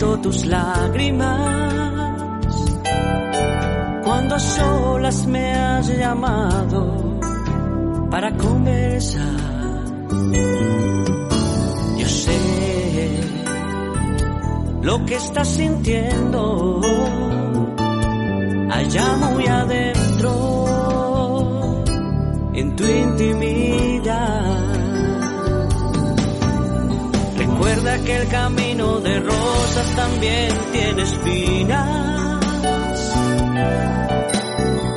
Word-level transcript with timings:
Tus 0.00 0.46
lágrimas 0.46 2.16
cuando 4.02 4.38
solas 4.38 5.26
me 5.26 5.52
has 5.52 5.88
llamado 5.88 7.18
para 8.10 8.34
conversar. 8.34 9.20
Yo 11.98 12.08
sé 12.08 13.20
lo 14.80 15.04
que 15.04 15.16
estás 15.16 15.48
sintiendo 15.48 16.80
allá 18.70 19.16
muy 19.16 19.46
adentro 19.46 20.30
en 22.54 22.74
tu 22.74 22.84
intimidad. 22.84 24.79
Recuerda 27.60 27.98
que 27.98 28.16
el 28.16 28.28
camino 28.28 29.00
de 29.00 29.20
rosas 29.20 29.94
también 29.94 30.48
tiene 30.72 31.02
espinas. 31.02 32.40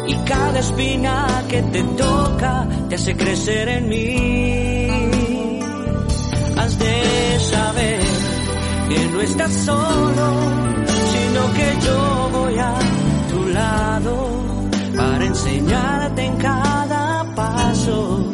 Y 0.08 0.16
cada 0.26 0.60
espina 0.60 1.44
que 1.50 1.62
te 1.62 1.84
toca 1.84 2.66
te 2.88 2.96
hace 2.96 3.18
crecer 3.18 3.68
en 3.68 3.90
mí. 3.90 5.60
Has 6.58 6.80
de 6.80 7.40
saber 7.52 8.00
que 8.88 9.06
no 9.12 9.20
estás 9.20 9.52
solo, 9.52 10.28
sino 11.12 11.54
que 11.56 11.86
yo 11.86 12.30
voy 12.32 12.58
a 12.60 12.76
tu 13.30 13.46
lado 13.50 14.42
para 14.96 15.26
enseñarte 15.26 16.24
en 16.24 16.38
cada 16.38 17.26
paso 17.36 18.26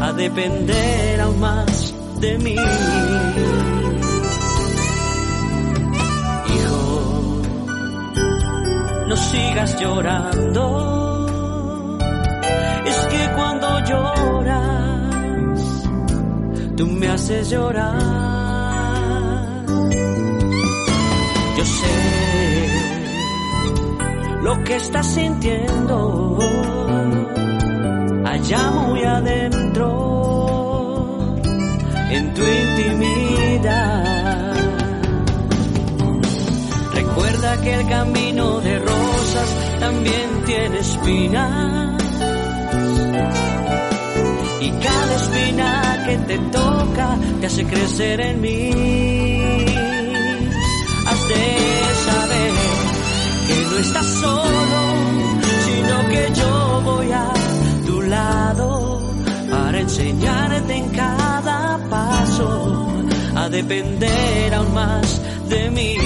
a 0.00 0.12
depender 0.12 1.20
aún 1.20 1.40
más 1.40 1.71
de 2.22 2.38
mí. 2.38 2.56
no 9.08 9.16
sigas 9.16 9.70
llorando. 9.80 10.64
Es 12.86 12.98
que 13.12 13.22
cuando 13.36 13.66
lloras, 13.90 15.60
tú 16.76 16.86
me 16.86 17.08
haces 17.08 17.50
llorar. 17.50 18.00
Yo 21.58 21.64
sé 21.78 21.96
lo 24.42 24.64
que 24.64 24.76
estás 24.76 25.06
sintiendo 25.06 26.38
allá 28.24 28.70
muy 28.86 29.02
adentro, 29.02 29.86
en 32.16 32.34
tu 32.34 32.42
intimidad. 32.42 34.02
Recuerda 36.94 37.60
que 37.62 37.74
el 37.74 37.88
camino 37.88 38.60
de 38.60 38.78
también 39.80 40.28
tiene 40.44 40.78
espinas. 40.78 42.02
Y 44.60 44.70
cada 44.70 45.16
espina 45.16 46.04
que 46.06 46.16
te 46.18 46.38
toca 46.38 47.18
te 47.40 47.46
hace 47.46 47.64
crecer 47.64 48.20
en 48.20 48.40
mí. 48.40 49.01
Depender 63.52 64.54
aún 64.54 64.74
más 64.74 65.20
de 65.48 65.70
mí. 65.70 65.96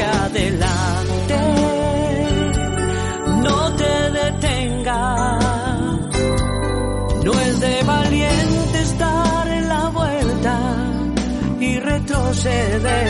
Adelante, 0.00 1.40
no 3.44 3.72
te 3.74 4.10
detengas, 4.20 5.44
no 7.24 7.32
es 7.32 7.60
de 7.60 7.82
valientes 7.82 8.98
dar 8.98 9.46
la 9.46 9.88
vuelta 9.90 10.58
y 11.60 11.78
retroceder, 11.80 13.06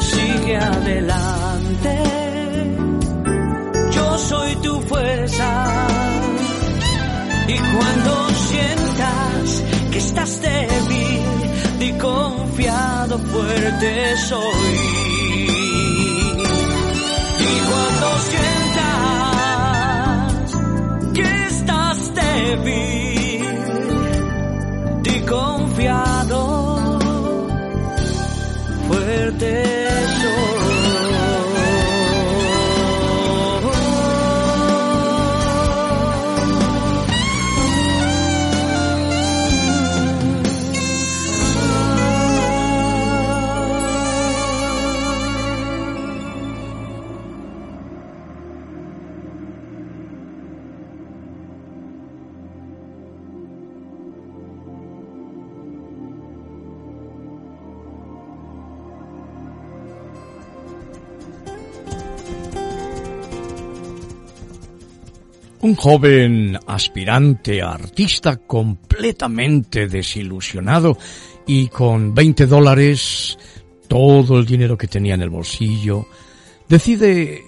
sigue 0.00 0.56
adelante, 0.56 1.98
yo 3.90 4.18
soy 4.18 4.56
tu 4.56 4.80
fuerza 4.82 5.91
estás 10.22 10.40
débil, 10.40 11.22
y 11.80 11.92
confiado 11.98 13.18
fuerte 13.18 14.16
soy. 14.28 14.76
Y 17.40 17.60
cuando 17.68 18.18
sientas 18.30 18.86
que 21.14 21.46
estás 21.46 22.14
débil, 22.14 23.44
y 25.04 25.20
confiado 25.22 26.98
fuerte 28.88 29.81
Un 65.62 65.76
joven 65.76 66.58
aspirante 66.66 67.62
artista 67.62 68.36
completamente 68.36 69.86
desilusionado 69.86 70.98
y 71.46 71.68
con 71.68 72.12
20 72.12 72.46
dólares, 72.46 73.38
todo 73.86 74.40
el 74.40 74.44
dinero 74.44 74.76
que 74.76 74.88
tenía 74.88 75.14
en 75.14 75.22
el 75.22 75.30
bolsillo, 75.30 76.08
decide 76.68 77.44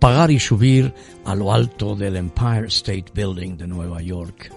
pagar 0.00 0.32
y 0.32 0.40
subir 0.40 0.92
a 1.24 1.36
lo 1.36 1.52
alto 1.52 1.94
del 1.94 2.16
Empire 2.16 2.66
State 2.66 3.12
Building 3.14 3.56
de 3.56 3.68
Nueva 3.68 4.02
York. 4.02 4.52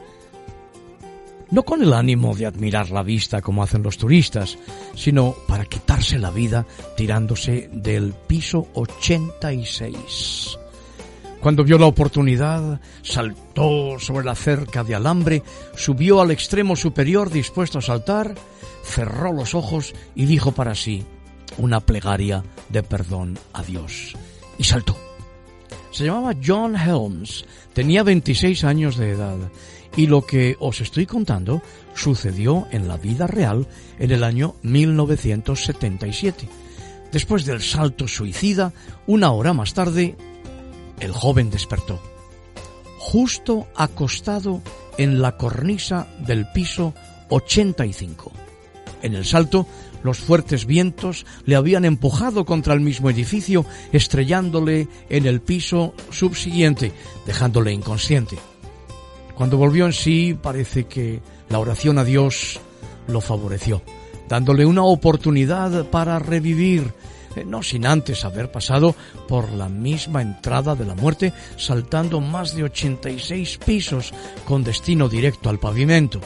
No 1.52 1.62
con 1.62 1.84
el 1.84 1.94
ánimo 1.94 2.36
de 2.36 2.48
admirar 2.48 2.90
la 2.90 3.04
vista 3.04 3.40
como 3.40 3.62
hacen 3.62 3.84
los 3.84 4.00
turistas, 4.00 4.58
sino 4.96 5.36
para 5.48 5.66
quitarse 5.66 6.18
la 6.18 6.32
vida 6.32 6.66
tirándose 6.98 7.70
del 7.72 8.16
piso 8.28 8.68
86. 8.74 10.58
Cuando 11.46 11.64
vio 11.64 11.78
la 11.78 11.86
oportunidad, 11.86 12.82
saltó 13.04 14.00
sobre 14.00 14.26
la 14.26 14.34
cerca 14.34 14.84
de 14.84 14.96
alambre, 14.96 15.44
subió 15.76 16.20
al 16.20 16.32
extremo 16.32 16.76
superior 16.76 17.30
dispuesto 17.30 17.78
a 17.78 17.84
saltar, 17.84 18.34
cerró 18.84 19.32
los 19.32 19.54
ojos 19.54 19.94
y 20.16 20.26
dijo 20.26 20.54
para 20.54 20.74
sí 20.74 21.06
una 21.60 21.82
plegaria 21.82 22.44
de 22.70 22.82
perdón 22.82 23.38
a 23.54 23.62
Dios. 23.62 24.16
Y 24.58 24.64
saltó. 24.64 24.98
Se 25.92 26.06
llamaba 26.06 26.34
John 26.44 26.76
Helms, 26.76 27.46
tenía 27.74 28.02
26 28.02 28.64
años 28.64 28.98
de 28.98 29.12
edad 29.12 29.38
y 29.96 30.08
lo 30.08 30.26
que 30.26 30.58
os 30.60 30.82
estoy 30.82 31.06
contando 31.06 31.62
sucedió 31.94 32.68
en 32.72 32.88
la 32.88 32.98
vida 32.98 33.28
real 33.28 33.68
en 34.00 34.10
el 34.10 34.24
año 34.24 34.56
1977. 34.64 36.50
Después 37.12 37.46
del 37.46 37.62
salto 37.62 38.08
suicida, 38.08 38.74
una 39.06 39.32
hora 39.32 39.54
más 39.54 39.76
tarde, 39.76 40.18
el 41.00 41.12
joven 41.12 41.50
despertó, 41.50 42.00
justo 42.98 43.68
acostado 43.76 44.62
en 44.98 45.22
la 45.22 45.38
cornisa 45.38 46.08
del 46.20 46.48
piso 46.52 46.94
85. 47.30 48.32
En 49.02 49.14
el 49.14 49.26
salto, 49.26 49.68
los 50.04 50.20
fuertes 50.20 50.66
vientos 50.66 51.26
le 51.46 51.56
habían 51.56 51.86
empujado 51.86 52.46
contra 52.46 52.74
el 52.74 52.80
mismo 52.80 53.10
edificio, 53.10 53.66
estrellándole 53.92 54.88
en 55.10 55.26
el 55.26 55.42
piso 55.42 55.94
subsiguiente, 56.12 56.92
dejándole 57.26 57.74
inconsciente. 57.74 58.38
Cuando 59.36 59.58
volvió 59.58 59.86
en 59.86 59.94
sí, 59.94 60.38
parece 60.40 60.86
que 60.86 61.22
la 61.50 61.60
oración 61.60 61.98
a 61.98 62.04
Dios 62.04 62.60
lo 63.08 63.22
favoreció, 63.22 63.82
dándole 64.30 64.66
una 64.66 64.84
oportunidad 64.84 65.86
para 65.90 66.20
revivir 66.20 66.94
no 67.44 67.64
sin 67.64 67.86
antes 67.86 68.24
haber 68.24 68.52
pasado 68.52 68.96
por 69.28 69.52
la 69.52 69.68
misma 69.68 70.22
entrada 70.22 70.76
de 70.76 70.86
la 70.86 70.96
muerte, 70.96 71.34
saltando 71.58 72.22
más 72.22 72.56
de 72.56 72.64
86 72.64 73.60
pisos 73.66 74.14
con 74.46 74.64
destino 74.64 75.10
directo 75.10 75.50
al 75.50 75.60
pavimento. 75.60 76.22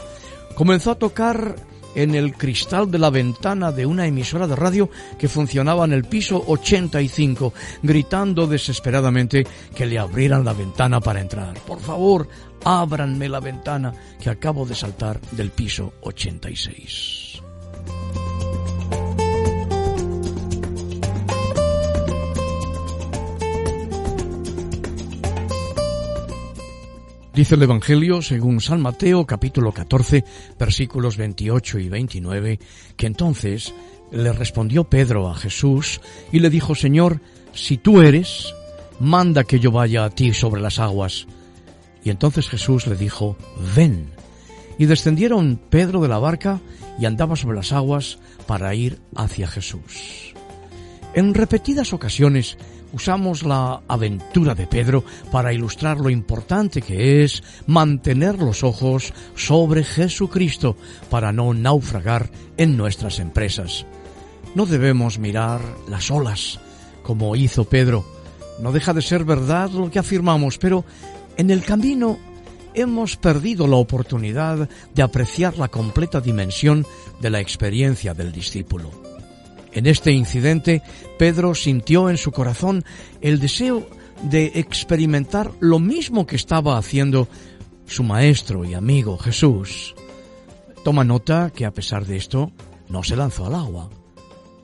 Comenzó 0.56 0.92
a 0.92 1.00
tocar 1.00 1.56
en 1.96 2.16
el 2.16 2.34
cristal 2.34 2.90
de 2.92 3.00
la 3.00 3.10
ventana 3.10 3.72
de 3.72 3.86
una 3.86 4.06
emisora 4.06 4.48
de 4.48 4.56
radio 4.56 4.90
que 5.18 5.28
funcionaba 5.28 5.86
en 5.86 5.94
el 5.94 6.06
piso 6.06 6.44
85, 6.46 7.54
gritando 7.82 8.48
desesperadamente 8.48 9.46
que 9.74 9.86
le 9.86 10.00
abrieran 10.00 10.46
la 10.46 10.54
ventana 10.54 11.00
para 11.00 11.22
entrar. 11.22 11.60
Por 11.62 11.80
favor, 11.80 12.28
ábranme 12.64 13.30
la 13.30 13.40
ventana 13.40 13.94
que 14.22 14.30
acabo 14.30 14.66
de 14.66 14.76
saltar 14.76 15.20
del 15.32 15.52
piso 15.52 15.94
86. 16.02 17.42
Dice 27.40 27.56
el 27.56 27.64
Evangelio, 27.64 28.22
según 28.22 28.60
San 28.60 28.82
Mateo 28.82 29.26
capítulo 29.26 29.72
14, 29.72 30.26
versículos 30.60 31.16
28 31.16 31.80
y 31.80 31.88
29, 31.88 32.60
que 32.98 33.08
entonces 33.08 33.74
le 34.12 34.34
respondió 34.34 34.84
Pedro 34.84 35.30
a 35.30 35.36
Jesús 35.36 36.02
y 36.34 36.40
le 36.40 36.50
dijo, 36.50 36.76
Señor, 36.76 37.22
si 37.54 37.78
tú 37.78 38.02
eres, 38.02 38.54
manda 39.00 39.46
que 39.46 39.62
yo 39.62 39.72
vaya 39.72 40.04
a 40.04 40.10
ti 40.10 40.34
sobre 40.34 40.60
las 40.60 40.80
aguas. 40.80 41.28
Y 42.04 42.10
entonces 42.10 42.50
Jesús 42.50 42.88
le 42.88 42.98
dijo, 42.98 43.38
ven. 43.74 44.10
Y 44.78 44.88
descendieron 44.88 45.62
Pedro 45.70 46.02
de 46.02 46.10
la 46.10 46.20
barca 46.20 46.60
y 47.00 47.06
andaba 47.06 47.38
sobre 47.38 47.56
las 47.56 47.72
aguas 47.72 48.20
para 48.48 48.76
ir 48.76 49.00
hacia 49.16 49.48
Jesús. 49.48 50.34
En 51.14 51.34
repetidas 51.34 51.94
ocasiones 51.94 52.58
usamos 52.94 53.44
la 53.44 53.82
aventura 53.88 54.56
de 54.56 54.68
Pedro 54.68 55.04
para 55.32 55.54
ilustrar 55.54 55.98
lo 55.98 56.10
importante 56.10 56.82
que 56.82 57.24
es 57.24 57.44
mantener 57.68 58.40
los 58.40 58.64
ojos 58.64 59.14
sobre 59.36 59.84
Jesucristo 59.84 60.76
para 61.10 61.32
no 61.32 61.54
naufragar 61.54 62.30
en 62.58 62.78
nuestras 62.78 63.20
empresas. 63.20 63.86
No 64.56 64.66
debemos 64.66 65.20
mirar 65.20 65.62
las 65.88 66.10
olas 66.10 66.60
como 67.04 67.36
hizo 67.36 67.66
Pedro. 67.66 68.06
No 68.60 68.72
deja 68.72 68.94
de 68.94 69.02
ser 69.02 69.24
verdad 69.24 69.70
lo 69.72 69.90
que 69.90 70.00
afirmamos, 70.00 70.58
pero 70.58 70.86
en 71.38 71.50
el 71.50 71.64
camino 71.64 72.18
hemos 72.74 73.16
perdido 73.16 73.68
la 73.68 73.78
oportunidad 73.78 74.70
de 74.94 75.02
apreciar 75.02 75.58
la 75.58 75.70
completa 75.70 76.22
dimensión 76.22 76.86
de 77.22 77.30
la 77.30 77.40
experiencia 77.40 78.14
del 78.14 78.32
discípulo. 78.32 79.09
En 79.72 79.86
este 79.86 80.12
incidente, 80.12 80.82
Pedro 81.18 81.54
sintió 81.56 82.10
en 82.10 82.18
su 82.18 82.32
corazón 82.32 82.84
el 83.22 83.40
deseo 83.40 83.88
de 84.24 84.52
experimentar 84.56 85.52
lo 85.60 85.80
mismo 85.80 86.26
que 86.26 86.36
estaba 86.36 86.78
haciendo 86.78 87.28
su 87.86 88.04
maestro 88.04 88.66
y 88.66 88.74
amigo 88.74 89.18
Jesús. 89.18 89.96
Toma 90.84 91.04
nota 91.04 91.52
que 91.54 91.66
a 91.66 91.74
pesar 91.74 92.06
de 92.06 92.18
esto, 92.18 92.52
no 92.90 93.04
se 93.04 93.16
lanzó 93.16 93.46
al 93.46 93.56
agua, 93.56 93.90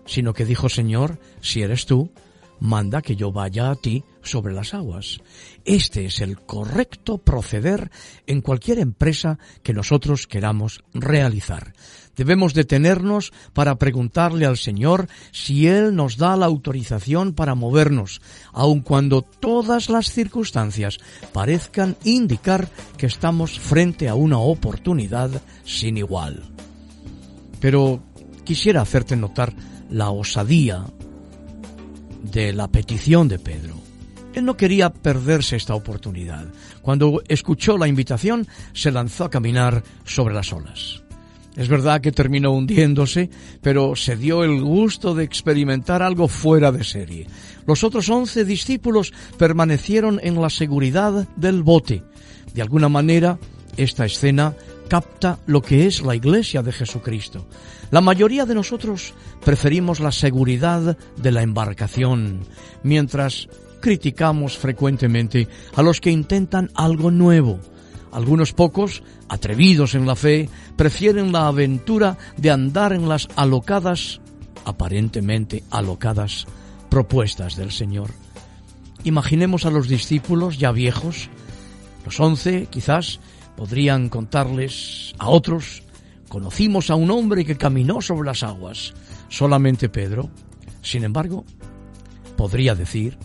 sino 0.06 0.34
que 0.34 0.46
dijo, 0.46 0.70
Señor, 0.70 1.20
si 1.42 1.62
eres 1.62 1.86
tú, 1.86 2.12
manda 2.60 3.02
que 3.02 3.16
yo 3.16 3.32
vaya 3.32 3.70
a 3.70 3.76
ti 3.76 4.04
sobre 4.22 4.54
las 4.54 4.74
aguas. 4.74 5.20
Este 5.66 6.06
es 6.06 6.22
el 6.22 6.40
correcto 6.40 7.18
proceder 7.18 7.92
en 8.28 8.42
cualquier 8.42 8.80
empresa 8.80 9.40
que 9.62 9.74
nosotros 9.74 10.28
queramos 10.28 10.84
realizar. 10.94 11.74
Debemos 12.16 12.54
detenernos 12.54 13.34
para 13.54 13.76
preguntarle 13.76 14.46
al 14.46 14.58
Señor 14.58 15.08
si 15.32 15.68
Él 15.68 15.96
nos 15.96 16.18
da 16.18 16.38
la 16.38 16.46
autorización 16.46 17.34
para 17.34 17.56
movernos, 17.56 18.22
aun 18.54 18.82
cuando 18.82 19.22
todas 19.22 19.90
las 19.90 20.12
circunstancias 20.12 21.00
parezcan 21.34 21.98
indicar 22.04 22.70
que 22.98 23.08
estamos 23.08 23.60
frente 23.60 24.08
a 24.08 24.16
una 24.16 24.40
oportunidad 24.40 25.30
sin 25.66 25.98
igual. 25.98 26.44
Pero 27.60 28.04
quisiera 28.44 28.82
hacerte 28.82 29.16
notar 29.16 29.54
la 29.90 30.10
osadía 30.12 30.86
de 32.32 32.54
la 32.54 32.68
petición 32.68 33.28
de 33.28 33.40
Pedro. 33.40 33.76
Él 34.34 34.44
no 34.44 34.58
quería 34.58 34.92
perderse 34.92 35.56
esta 35.56 35.76
oportunidad. 35.76 36.46
Cuando 36.82 37.22
escuchó 37.28 37.78
la 37.78 37.88
invitación, 37.88 38.48
se 38.74 38.92
lanzó 38.92 39.24
a 39.24 39.30
caminar 39.30 39.84
sobre 40.04 40.36
las 40.36 40.52
olas. 40.52 41.05
Es 41.56 41.70
verdad 41.70 42.02
que 42.02 42.12
terminó 42.12 42.52
hundiéndose, 42.52 43.30
pero 43.62 43.96
se 43.96 44.18
dio 44.18 44.44
el 44.44 44.62
gusto 44.62 45.16
de 45.16 45.24
experimentar 45.24 46.02
algo 46.02 46.28
fuera 46.28 46.72
de 46.72 46.84
serie. 46.84 47.28
Los 47.66 47.84
otros 47.84 48.10
once 48.10 48.44
discípulos 48.44 49.14
permanecieron 49.38 50.20
en 50.22 50.42
la 50.42 50.50
seguridad 50.50 51.28
del 51.38 51.64
bote. 51.64 52.04
De 52.54 52.62
alguna 52.62 52.90
manera, 52.90 53.40
esta 53.78 54.06
escena 54.06 54.56
capta 54.90 55.40
lo 55.48 55.62
que 55.62 55.88
es 55.88 56.02
la 56.02 56.16
iglesia 56.16 56.62
de 56.62 56.72
Jesucristo. 56.72 57.48
La 57.90 58.02
mayoría 58.02 58.46
de 58.46 58.56
nosotros 58.56 59.14
preferimos 59.44 60.00
la 60.00 60.12
seguridad 60.12 60.98
de 61.18 61.32
la 61.32 61.42
embarcación, 61.42 62.42
mientras 62.84 63.48
criticamos 63.80 64.58
frecuentemente 64.58 65.48
a 65.76 65.82
los 65.82 66.02
que 66.02 66.12
intentan 66.12 66.70
algo 66.76 67.12
nuevo. 67.12 67.60
Algunos 68.12 68.54
pocos, 68.54 69.04
atrevidos 69.28 69.96
en 69.96 70.06
la 70.06 70.16
fe, 70.16 70.50
prefieren 70.76 71.32
la 71.32 71.48
aventura 71.48 72.18
de 72.38 72.52
andar 72.52 72.94
en 72.94 73.10
las 73.10 73.28
alocadas, 73.36 74.22
aparentemente 74.66 75.64
alocadas, 75.70 76.46
propuestas 76.90 77.56
del 77.56 77.72
Señor. 77.72 78.12
Imaginemos 79.04 79.66
a 79.66 79.70
los 79.70 79.88
discípulos 79.88 80.58
ya 80.58 80.72
viejos, 80.72 81.30
los 82.06 82.20
once 82.20 82.68
quizás 82.70 83.20
podrían 83.56 84.10
contarles 84.10 85.14
a 85.18 85.30
otros, 85.30 85.84
conocimos 86.30 86.90
a 86.90 86.96
un 86.96 87.12
hombre 87.12 87.46
que 87.46 87.58
caminó 87.58 88.02
sobre 88.02 88.28
las 88.28 88.44
aguas, 88.44 88.94
solamente 89.30 89.90
Pedro, 89.90 90.30
sin 90.82 91.04
embargo, 91.04 91.46
podría 92.38 92.76
decir, 92.76 93.18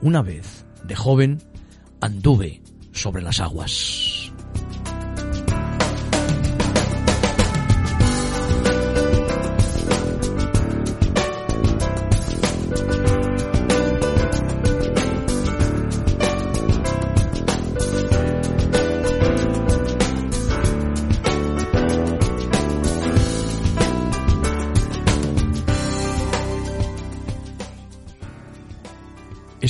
una 0.00 0.22
vez, 0.22 0.64
de 0.84 0.96
joven, 0.96 1.42
anduve 2.00 2.60
sobre 2.92 3.22
las 3.22 3.40
aguas. 3.40 4.13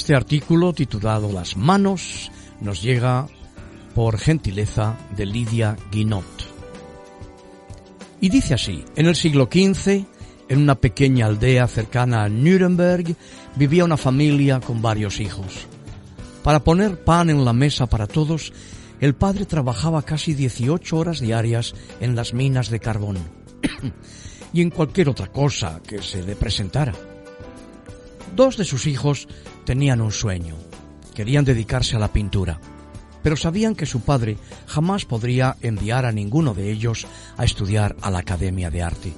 Este 0.04 0.14
artículo 0.14 0.74
titulado 0.74 1.32
Las 1.32 1.56
manos 1.56 2.30
nos 2.60 2.82
llega 2.82 3.26
por 3.94 4.18
gentileza 4.18 4.98
de 5.16 5.24
Lidia 5.24 5.78
Guinot. 5.90 6.26
Y 8.20 8.28
dice 8.28 8.52
así, 8.52 8.84
en 8.96 9.06
el 9.06 9.16
siglo 9.16 9.48
XV, 9.50 10.04
en 10.50 10.58
una 10.58 10.74
pequeña 10.74 11.24
aldea 11.24 11.66
cercana 11.68 12.22
a 12.22 12.28
Nuremberg, 12.28 13.16
vivía 13.56 13.86
una 13.86 13.96
familia 13.96 14.60
con 14.60 14.82
varios 14.82 15.20
hijos. 15.20 15.66
Para 16.42 16.62
poner 16.62 17.02
pan 17.02 17.30
en 17.30 17.42
la 17.42 17.54
mesa 17.54 17.86
para 17.86 18.06
todos, 18.06 18.52
el 19.00 19.14
padre 19.14 19.46
trabajaba 19.46 20.02
casi 20.02 20.34
18 20.34 20.98
horas 20.98 21.20
diarias 21.20 21.74
en 22.00 22.14
las 22.14 22.34
minas 22.34 22.68
de 22.68 22.78
carbón 22.78 23.16
y 24.52 24.60
en 24.60 24.68
cualquier 24.68 25.08
otra 25.08 25.28
cosa 25.28 25.80
que 25.80 26.02
se 26.02 26.22
le 26.22 26.36
presentara. 26.36 26.92
Dos 28.36 28.58
de 28.58 28.64
sus 28.66 28.86
hijos 28.86 29.28
tenían 29.64 30.00
un 30.00 30.12
sueño. 30.12 30.56
Querían 31.14 31.44
dedicarse 31.44 31.96
a 31.96 31.98
la 31.98 32.12
pintura, 32.12 32.60
pero 33.22 33.36
sabían 33.36 33.74
que 33.74 33.86
su 33.86 34.00
padre 34.00 34.36
jamás 34.66 35.04
podría 35.04 35.56
enviar 35.62 36.04
a 36.04 36.12
ninguno 36.12 36.54
de 36.54 36.70
ellos 36.70 37.06
a 37.36 37.44
estudiar 37.44 37.96
a 38.02 38.10
la 38.10 38.18
Academia 38.18 38.70
de 38.70 38.82
Arte. 38.82 39.12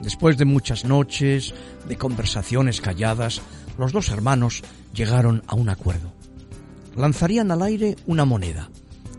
Después 0.00 0.36
de 0.36 0.44
muchas 0.44 0.84
noches, 0.84 1.54
de 1.88 1.96
conversaciones 1.96 2.80
calladas, 2.80 3.40
los 3.78 3.92
dos 3.92 4.10
hermanos 4.10 4.62
llegaron 4.94 5.42
a 5.46 5.54
un 5.54 5.68
acuerdo. 5.68 6.12
Lanzarían 6.96 7.50
al 7.50 7.62
aire 7.62 7.96
una 8.06 8.24
moneda 8.24 8.70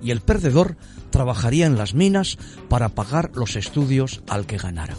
y 0.02 0.12
el 0.12 0.22
perdedor 0.22 0.78
trabajaría 1.10 1.66
en 1.66 1.78
las 1.78 1.94
minas 1.94 2.38
para 2.70 2.90
pagar 2.90 3.32
los 3.36 3.56
estudios 3.56 4.22
al 4.30 4.46
que 4.46 4.58
ganara. 4.58 4.96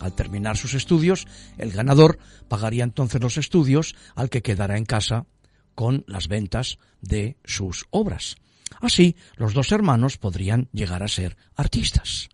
Al 0.00 0.14
terminar 0.14 0.56
sus 0.56 0.74
estudios, 0.74 1.26
el 1.58 1.70
ganador 1.70 2.18
pagaría 2.48 2.84
entonces 2.84 3.20
los 3.20 3.36
estudios 3.36 3.94
al 4.14 4.30
que 4.30 4.42
quedara 4.42 4.78
en 4.78 4.86
casa 4.86 5.26
con 5.74 6.04
las 6.06 6.28
ventas 6.28 6.78
de 7.02 7.36
sus 7.44 7.86
obras. 7.90 8.36
Así, 8.80 9.16
los 9.36 9.52
dos 9.52 9.72
hermanos 9.72 10.16
podrían 10.16 10.68
llegar 10.72 11.02
a 11.02 11.08
ser 11.08 11.36
artistas. 11.54 12.29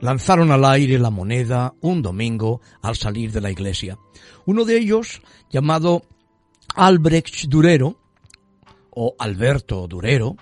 Lanzaron 0.00 0.50
al 0.50 0.64
aire 0.64 0.98
la 0.98 1.10
moneda 1.10 1.74
un 1.80 2.02
domingo 2.02 2.60
al 2.82 2.96
salir 2.96 3.32
de 3.32 3.40
la 3.40 3.50
iglesia. 3.50 3.98
Uno 4.46 4.64
de 4.64 4.78
ellos, 4.78 5.22
llamado 5.50 6.02
Albrecht 6.74 7.46
Durero, 7.46 8.00
o 8.90 9.14
Alberto 9.18 9.86
Durero, 9.86 10.36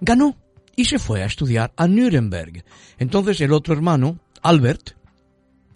ganó 0.00 0.36
y 0.76 0.84
se 0.84 0.98
fue 0.98 1.22
a 1.22 1.26
estudiar 1.26 1.72
a 1.76 1.88
Nuremberg. 1.88 2.64
Entonces 2.98 3.40
el 3.40 3.52
otro 3.52 3.74
hermano, 3.74 4.18
Albert, 4.42 4.90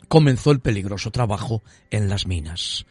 comenzó 0.08 0.50
el 0.50 0.60
peligroso 0.60 1.10
trabajo 1.10 1.62
en 1.90 2.08
las 2.08 2.26
minas. 2.26 2.86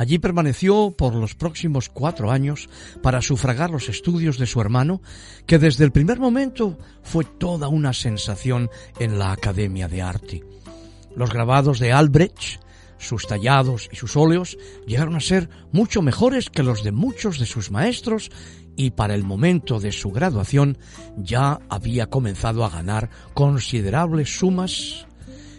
Allí 0.00 0.18
permaneció 0.18 0.94
por 0.96 1.14
los 1.14 1.34
próximos 1.34 1.90
cuatro 1.90 2.30
años 2.30 2.70
para 3.02 3.20
sufragar 3.20 3.68
los 3.68 3.90
estudios 3.90 4.38
de 4.38 4.46
su 4.46 4.58
hermano, 4.58 5.02
que 5.44 5.58
desde 5.58 5.84
el 5.84 5.92
primer 5.92 6.18
momento 6.18 6.78
fue 7.02 7.26
toda 7.26 7.68
una 7.68 7.92
sensación 7.92 8.70
en 8.98 9.18
la 9.18 9.30
Academia 9.30 9.88
de 9.88 10.00
Arte. 10.00 10.42
Los 11.14 11.30
grabados 11.30 11.78
de 11.80 11.92
Albrecht, 11.92 12.62
sus 12.96 13.26
tallados 13.26 13.90
y 13.92 13.96
sus 13.96 14.16
óleos 14.16 14.56
llegaron 14.86 15.16
a 15.16 15.20
ser 15.20 15.50
mucho 15.70 16.00
mejores 16.00 16.48
que 16.48 16.62
los 16.62 16.82
de 16.82 16.92
muchos 16.92 17.38
de 17.38 17.44
sus 17.44 17.70
maestros 17.70 18.30
y 18.76 18.92
para 18.92 19.14
el 19.14 19.22
momento 19.22 19.80
de 19.80 19.92
su 19.92 20.12
graduación 20.12 20.78
ya 21.18 21.60
había 21.68 22.06
comenzado 22.06 22.64
a 22.64 22.70
ganar 22.70 23.10
considerables 23.34 24.38
sumas 24.38 25.06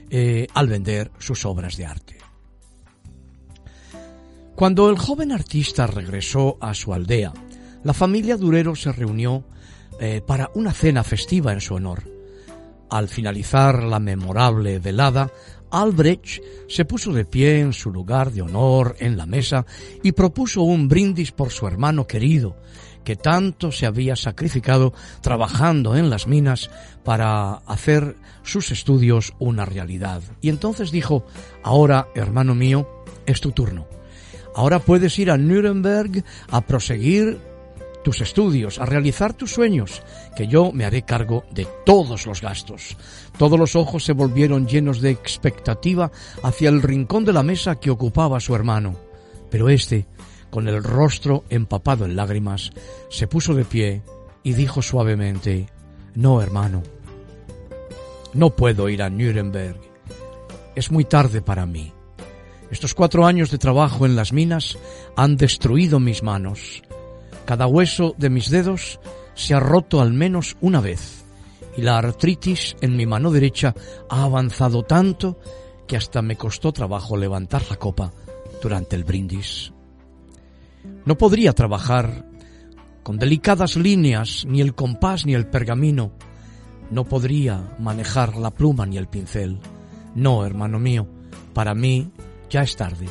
eh, 0.09 0.47
al 0.55 0.67
vender 0.67 1.11
sus 1.19 1.45
obras 1.45 1.77
de 1.77 1.85
arte. 1.85 2.20
Cuando 4.61 4.91
el 4.91 4.99
joven 4.99 5.31
artista 5.31 5.87
regresó 5.87 6.59
a 6.61 6.75
su 6.75 6.93
aldea, 6.93 7.33
la 7.83 7.95
familia 7.95 8.37
Durero 8.37 8.75
se 8.75 8.91
reunió 8.91 9.43
eh, 9.99 10.21
para 10.23 10.51
una 10.53 10.71
cena 10.71 11.03
festiva 11.03 11.51
en 11.51 11.61
su 11.61 11.73
honor. 11.73 12.03
Al 12.87 13.07
finalizar 13.07 13.81
la 13.81 13.97
memorable 13.97 14.77
velada, 14.77 15.31
Albrecht 15.71 16.43
se 16.67 16.85
puso 16.85 17.11
de 17.11 17.25
pie 17.25 17.59
en 17.59 17.73
su 17.73 17.89
lugar 17.89 18.31
de 18.31 18.43
honor 18.43 18.95
en 18.99 19.17
la 19.17 19.25
mesa 19.25 19.65
y 20.03 20.11
propuso 20.11 20.61
un 20.61 20.87
brindis 20.87 21.31
por 21.31 21.49
su 21.49 21.65
hermano 21.65 22.05
querido, 22.05 22.55
que 23.03 23.15
tanto 23.15 23.71
se 23.71 23.87
había 23.87 24.15
sacrificado 24.15 24.93
trabajando 25.21 25.95
en 25.95 26.11
las 26.11 26.27
minas 26.27 26.69
para 27.03 27.53
hacer 27.65 28.15
sus 28.43 28.69
estudios 28.69 29.33
una 29.39 29.65
realidad. 29.65 30.21
Y 30.39 30.49
entonces 30.49 30.91
dijo, 30.91 31.25
ahora, 31.63 32.09
hermano 32.13 32.53
mío, 32.53 32.87
es 33.25 33.41
tu 33.41 33.53
turno. 33.53 33.87
Ahora 34.55 34.79
puedes 34.79 35.17
ir 35.19 35.31
a 35.31 35.37
Nuremberg 35.37 36.23
a 36.49 36.61
proseguir 36.61 37.39
tus 38.03 38.21
estudios, 38.21 38.79
a 38.79 38.85
realizar 38.85 39.33
tus 39.33 39.53
sueños, 39.53 40.01
que 40.35 40.47
yo 40.47 40.71
me 40.71 40.85
haré 40.85 41.03
cargo 41.03 41.43
de 41.51 41.67
todos 41.85 42.25
los 42.25 42.41
gastos. 42.41 42.97
Todos 43.37 43.59
los 43.59 43.75
ojos 43.75 44.03
se 44.03 44.13
volvieron 44.13 44.67
llenos 44.67 45.01
de 45.01 45.11
expectativa 45.11 46.11
hacia 46.43 46.69
el 46.69 46.81
rincón 46.81 47.25
de 47.25 47.33
la 47.33 47.43
mesa 47.43 47.75
que 47.75 47.91
ocupaba 47.91 48.39
su 48.39 48.55
hermano. 48.55 48.95
Pero 49.49 49.69
éste, 49.69 50.07
con 50.49 50.67
el 50.67 50.83
rostro 50.83 51.43
empapado 51.49 52.05
en 52.05 52.15
lágrimas, 52.15 52.71
se 53.09 53.27
puso 53.27 53.53
de 53.53 53.65
pie 53.65 54.01
y 54.43 54.53
dijo 54.53 54.81
suavemente, 54.81 55.67
No, 56.15 56.41
hermano, 56.41 56.83
no 58.33 58.55
puedo 58.55 58.89
ir 58.89 59.03
a 59.03 59.09
Nuremberg. 59.09 59.79
Es 60.75 60.91
muy 60.91 61.05
tarde 61.05 61.41
para 61.41 61.65
mí. 61.65 61.93
Estos 62.71 62.93
cuatro 62.93 63.25
años 63.25 63.51
de 63.51 63.57
trabajo 63.57 64.05
en 64.05 64.15
las 64.15 64.31
minas 64.31 64.77
han 65.17 65.35
destruido 65.35 65.99
mis 65.99 66.23
manos. 66.23 66.81
Cada 67.45 67.67
hueso 67.67 68.15
de 68.17 68.29
mis 68.29 68.49
dedos 68.49 68.99
se 69.35 69.53
ha 69.53 69.59
roto 69.59 69.99
al 69.99 70.13
menos 70.13 70.55
una 70.61 70.79
vez 70.79 71.25
y 71.75 71.81
la 71.81 71.97
artritis 71.97 72.75
en 72.81 72.95
mi 72.95 73.05
mano 73.05 73.29
derecha 73.31 73.75
ha 74.09 74.23
avanzado 74.23 74.83
tanto 74.83 75.37
que 75.87 75.97
hasta 75.97 76.21
me 76.21 76.37
costó 76.37 76.71
trabajo 76.71 77.17
levantar 77.17 77.63
la 77.69 77.75
copa 77.75 78.13
durante 78.61 78.95
el 78.95 79.03
brindis. 79.03 79.73
No 81.05 81.17
podría 81.17 81.53
trabajar 81.53 82.25
con 83.03 83.17
delicadas 83.17 83.75
líneas, 83.75 84.45
ni 84.47 84.61
el 84.61 84.75
compás 84.75 85.25
ni 85.25 85.33
el 85.33 85.47
pergamino. 85.47 86.11
No 86.89 87.03
podría 87.03 87.75
manejar 87.79 88.37
la 88.37 88.51
pluma 88.51 88.85
ni 88.85 88.97
el 88.97 89.07
pincel. 89.07 89.59
No, 90.15 90.45
hermano 90.45 90.79
mío, 90.79 91.07
para 91.53 91.73
mí 91.73 92.11
ya 92.51 92.61
es 92.61 92.75
tarde. 92.75 93.07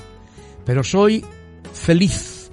Pero 0.64 0.84
soy 0.84 1.24
feliz, 1.72 2.50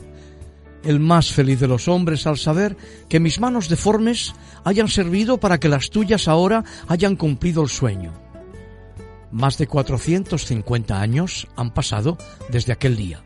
el 0.84 1.00
más 1.00 1.32
feliz 1.32 1.60
de 1.60 1.68
los 1.68 1.88
hombres 1.88 2.26
al 2.26 2.38
saber 2.38 2.76
que 3.10 3.20
mis 3.20 3.40
manos 3.40 3.70
deformes 3.70 4.34
hayan 4.64 4.88
servido 4.88 5.40
para 5.40 5.60
que 5.60 5.70
las 5.70 5.92
tuyas 5.92 6.28
ahora 6.28 6.64
hayan 6.88 7.16
cumplido 7.16 7.62
el 7.62 7.70
sueño. 7.70 8.14
Más 9.32 9.58
de 9.58 9.68
450 9.68 11.00
años 11.00 11.48
han 11.58 11.74
pasado 11.74 12.18
desde 12.50 12.72
aquel 12.72 12.96
día. 12.96 13.22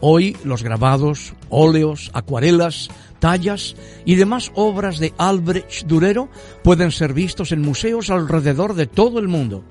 Hoy 0.00 0.36
los 0.44 0.62
grabados, 0.62 1.34
óleos, 1.50 2.10
acuarelas, 2.14 2.88
tallas 3.18 3.76
y 4.06 4.14
demás 4.14 4.50
obras 4.54 4.98
de 4.98 5.12
Albrecht 5.18 5.86
Durero 5.86 6.30
pueden 6.62 6.90
ser 6.90 7.12
vistos 7.12 7.52
en 7.52 7.60
museos 7.60 8.08
alrededor 8.08 8.74
de 8.74 8.86
todo 8.86 9.18
el 9.18 9.28
mundo. 9.28 9.64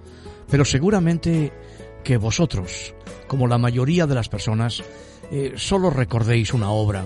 Pero 0.52 0.66
seguramente 0.66 1.52
que 2.04 2.18
vosotros, 2.18 2.94
como 3.30 3.48
la 3.48 3.58
mayoría 3.58 4.06
de 4.06 4.16
las 4.16 4.28
personas, 4.28 4.84
eh, 5.32 5.54
solo 5.56 5.90
recordéis 5.90 6.54
una 6.54 6.72
obra. 6.72 7.06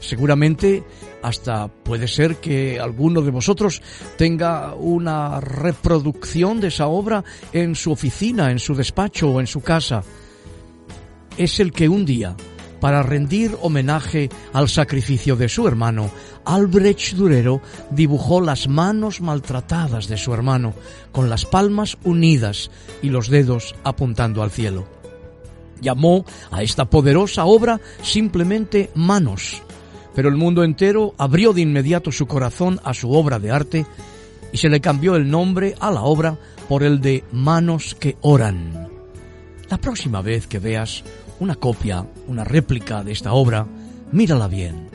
Seguramente 0.00 0.82
hasta 1.22 1.68
puede 1.68 2.08
ser 2.08 2.36
que 2.36 2.80
alguno 2.80 3.20
de 3.20 3.30
vosotros 3.30 3.82
tenga 4.16 4.74
una 4.74 5.40
reproducción 5.40 6.60
de 6.60 6.68
esa 6.68 6.86
obra 6.88 7.22
en 7.52 7.74
su 7.74 7.92
oficina, 7.92 8.50
en 8.50 8.58
su 8.58 8.74
despacho 8.74 9.30
o 9.30 9.40
en 9.40 9.46
su 9.46 9.60
casa. 9.60 10.02
Es 11.36 11.60
el 11.60 11.72
que 11.72 11.88
un 11.88 12.04
día, 12.04 12.36
para 12.80 13.02
rendir 13.02 13.56
homenaje 13.60 14.28
al 14.52 14.68
sacrificio 14.68 15.36
de 15.36 15.48
su 15.48 15.66
hermano, 15.66 16.10
Albrecht 16.44 17.14
Durero 17.14 17.60
dibujó 17.90 18.40
las 18.40 18.68
manos 18.68 19.20
maltratadas 19.20 20.08
de 20.08 20.16
su 20.16 20.32
hermano, 20.32 20.74
con 21.12 21.28
las 21.28 21.44
palmas 21.44 21.98
unidas 22.04 22.70
y 23.02 23.10
los 23.10 23.28
dedos 23.28 23.74
apuntando 23.84 24.42
al 24.42 24.50
cielo. 24.50 24.97
Llamó 25.80 26.24
a 26.50 26.62
esta 26.62 26.86
poderosa 26.86 27.44
obra 27.44 27.80
simplemente 28.02 28.90
manos, 28.94 29.62
pero 30.14 30.28
el 30.28 30.36
mundo 30.36 30.64
entero 30.64 31.14
abrió 31.18 31.52
de 31.52 31.60
inmediato 31.60 32.10
su 32.10 32.26
corazón 32.26 32.80
a 32.84 32.94
su 32.94 33.12
obra 33.12 33.38
de 33.38 33.50
arte 33.50 33.86
y 34.52 34.56
se 34.56 34.68
le 34.68 34.80
cambió 34.80 35.16
el 35.16 35.30
nombre 35.30 35.74
a 35.80 35.90
la 35.90 36.02
obra 36.02 36.38
por 36.68 36.82
el 36.82 37.00
de 37.00 37.24
manos 37.32 37.94
que 37.94 38.16
oran. 38.20 38.88
La 39.68 39.78
próxima 39.78 40.22
vez 40.22 40.46
que 40.46 40.58
veas 40.58 41.04
una 41.40 41.54
copia, 41.54 42.06
una 42.26 42.44
réplica 42.44 43.04
de 43.04 43.12
esta 43.12 43.32
obra, 43.32 43.66
mírala 44.12 44.48
bien. 44.48 44.88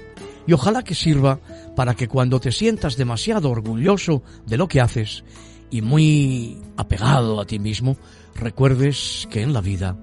y 0.46 0.52
ojalá 0.52 0.84
que 0.84 0.94
sirva 0.94 1.40
para 1.74 1.96
que 1.96 2.10
cuando 2.10 2.42
te 2.42 2.52
sientas 2.52 2.98
demasiado 2.98 3.50
orgulloso 3.50 4.24
de 4.46 4.58
lo 4.58 4.68
que 4.68 4.82
haces 4.82 5.24
y 5.72 5.82
muy 5.82 6.58
apegado 6.76 7.40
a 7.40 7.46
ti 7.46 7.60
mismo, 7.60 7.96
recuerdes 8.36 9.26
que 9.32 9.42
en 9.42 9.54
la 9.54 9.62
vida 9.62 9.96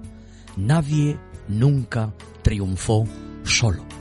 nadie 0.57 1.17
nunca 1.47 2.13
triunfó 2.41 3.07
solo. 3.43 4.00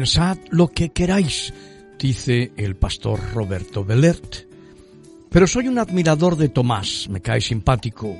Pensad 0.00 0.38
lo 0.48 0.68
que 0.68 0.92
queráis, 0.92 1.52
dice 1.98 2.52
el 2.56 2.74
pastor 2.74 3.20
Roberto 3.34 3.84
Belert. 3.84 4.46
Pero 5.28 5.46
soy 5.46 5.68
un 5.68 5.78
admirador 5.78 6.36
de 6.38 6.48
Tomás, 6.48 7.06
me 7.10 7.20
cae 7.20 7.42
simpático, 7.42 8.16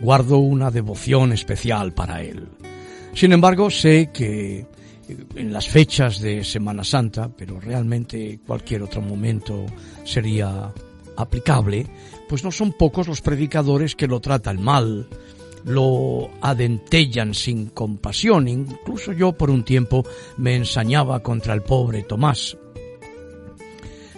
guardo 0.00 0.38
una 0.38 0.70
devoción 0.70 1.32
especial 1.32 1.92
para 1.94 2.22
él. 2.22 2.46
Sin 3.12 3.32
embargo, 3.32 3.70
sé 3.70 4.10
que 4.14 4.58
eh, 4.60 4.66
en 5.34 5.52
las 5.52 5.68
fechas 5.68 6.20
de 6.20 6.44
Semana 6.44 6.84
Santa, 6.84 7.28
pero 7.28 7.58
realmente 7.58 8.38
cualquier 8.46 8.84
otro 8.84 9.02
momento 9.02 9.66
sería 10.04 10.72
aplicable, 11.16 11.88
pues 12.28 12.44
no 12.44 12.52
son 12.52 12.72
pocos 12.72 13.08
los 13.08 13.20
predicadores 13.20 13.96
que 13.96 14.06
lo 14.06 14.20
tratan 14.20 14.62
mal, 14.62 15.08
lo 15.66 16.30
adentellan 16.40 17.34
sin 17.34 17.66
compasión. 17.66 18.48
Incluso 18.48 19.12
yo 19.12 19.32
por 19.32 19.50
un 19.50 19.64
tiempo 19.64 20.04
me 20.38 20.56
ensañaba 20.56 21.20
contra 21.20 21.52
el 21.52 21.62
pobre 21.62 22.04
Tomás. 22.04 22.56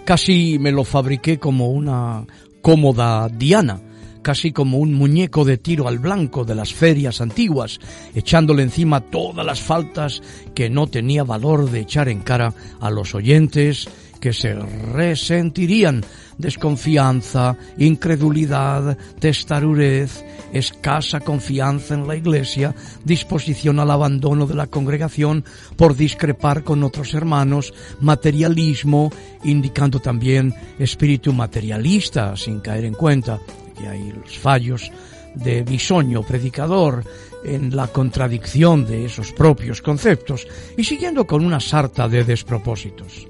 Casi 0.05 0.59
me 0.59 0.73
lo 0.73 0.85
fabriqué 0.85 1.39
como 1.39 1.69
una 1.69 2.25
cómoda 2.63 3.29
diana, 3.29 3.81
casi 4.23 4.53
como 4.53 4.79
un 4.79 4.95
muñeco 4.95 5.45
de 5.45 5.59
tiro 5.59 5.89
al 5.89 5.99
blanco 5.99 6.45
de 6.45 6.55
las 6.55 6.73
ferias 6.73 7.21
antiguas, 7.21 7.79
echándole 8.15 8.63
encima 8.63 9.01
todas 9.01 9.45
las 9.45 9.61
faltas 9.61 10.23
que 10.55 10.71
no 10.71 10.87
tenía 10.87 11.25
valor 11.25 11.71
de 11.71 11.81
echar 11.81 12.09
en 12.09 12.21
cara 12.21 12.53
a 12.81 12.91
los 12.91 13.15
oyentes 13.15 13.89
que 14.21 14.33
se 14.33 14.55
resentirían 14.55 16.05
desconfianza, 16.39 17.57
incredulidad, 17.77 18.97
testarurez, 19.19 20.25
escasa 20.53 21.21
confianza 21.21 21.95
en 21.95 22.07
la 22.07 22.17
Iglesia, 22.17 22.75
disposición 23.05 23.81
al 23.81 23.91
abandono 23.91 24.47
de 24.47 24.55
la 24.55 24.69
congregación 24.69 25.45
por 25.77 25.97
discrepar 25.97 26.65
con 26.65 26.83
otros 26.83 27.13
hermanos, 27.15 27.75
materialismo, 28.01 29.11
indicando 29.45 30.01
también 30.01 30.55
espíritu 30.79 31.33
materialista, 31.33 32.37
sin 32.37 32.61
caer 32.61 32.85
en 32.85 32.95
cuenta 32.95 33.39
que 33.77 33.89
hay 33.89 34.13
los 34.13 34.39
fallos 34.39 34.91
de 35.35 35.63
bisoño 35.63 36.23
predicador 36.23 37.05
en 37.45 37.75
la 37.75 37.89
contradicción 37.89 38.85
de 38.87 39.05
esos 39.05 39.33
propios 39.33 39.83
conceptos 39.83 40.47
y 40.77 40.85
siguiendo 40.85 41.27
con 41.27 41.45
una 41.45 41.61
sarta 41.61 42.09
de 42.09 42.25
despropósitos. 42.25 43.29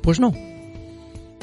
Pues 0.00 0.20
no, 0.20 0.32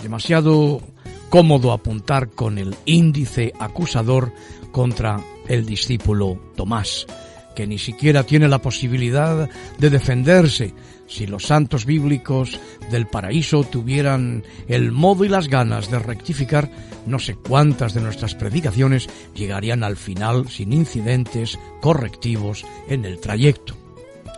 demasiado 0.06 0.82
cómodo 1.30 1.72
apuntar 1.72 2.30
con 2.30 2.60
el 2.60 2.76
índice 2.86 3.52
acusador 3.60 4.32
contra 4.72 5.20
el 5.48 5.66
discípulo 5.66 6.40
Tomás, 6.56 7.08
que 7.56 7.66
ni 7.66 7.80
siquiera 7.80 8.24
tiene 8.24 8.48
la 8.48 8.62
posibilidad 8.62 9.50
de 9.80 9.90
defenderse 9.90 10.76
si 11.08 11.26
los 11.26 11.48
santos 11.48 11.88
bíblicos 11.88 12.60
del 12.92 13.08
paraíso 13.08 13.64
tuvieran 13.64 14.44
el 14.68 14.92
modo 14.92 15.26
y 15.26 15.30
las 15.30 15.48
ganas 15.48 15.90
de 15.90 15.98
rectificar, 15.98 16.70
no 17.08 17.18
sé 17.18 17.34
cuántas 17.34 17.96
de 17.96 18.02
nuestras 18.02 18.36
predicaciones 18.36 19.10
llegarían 19.34 19.84
al 19.84 19.98
final 19.98 20.50
sin 20.50 20.72
incidentes 20.72 21.58
correctivos 21.82 22.64
en 22.88 23.06
el 23.06 23.20
trayecto. 23.20 23.76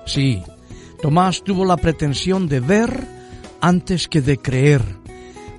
Sí, 0.05 0.41
Tomás 1.01 1.43
tuvo 1.43 1.65
la 1.65 1.75
pretensión 1.75 2.47
de 2.47 2.61
ver 2.61 3.05
antes 3.59 4.07
que 4.07 4.21
de 4.21 4.37
creer. 4.37 5.06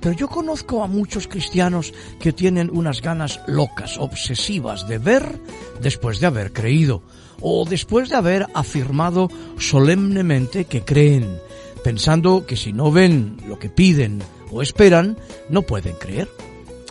Pero 0.01 0.15
yo 0.15 0.27
conozco 0.27 0.83
a 0.83 0.87
muchos 0.87 1.27
cristianos 1.27 1.93
que 2.19 2.33
tienen 2.33 2.69
unas 2.71 3.01
ganas 3.01 3.41
locas, 3.47 3.97
obsesivas 3.97 4.87
de 4.87 4.97
ver 4.97 5.39
después 5.81 6.19
de 6.19 6.27
haber 6.27 6.53
creído, 6.53 7.03
o 7.41 7.65
después 7.65 8.09
de 8.09 8.15
haber 8.15 8.47
afirmado 8.53 9.29
solemnemente 9.57 10.65
que 10.65 10.81
creen, 10.81 11.39
pensando 11.83 12.45
que 12.45 12.55
si 12.55 12.73
no 12.73 12.91
ven 12.91 13.37
lo 13.47 13.59
que 13.59 13.69
piden 13.69 14.21
o 14.51 14.61
esperan, 14.61 15.17
no 15.49 15.61
pueden 15.61 15.95
creer. 15.95 16.29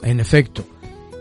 En 0.02 0.20
efecto, 0.20 0.64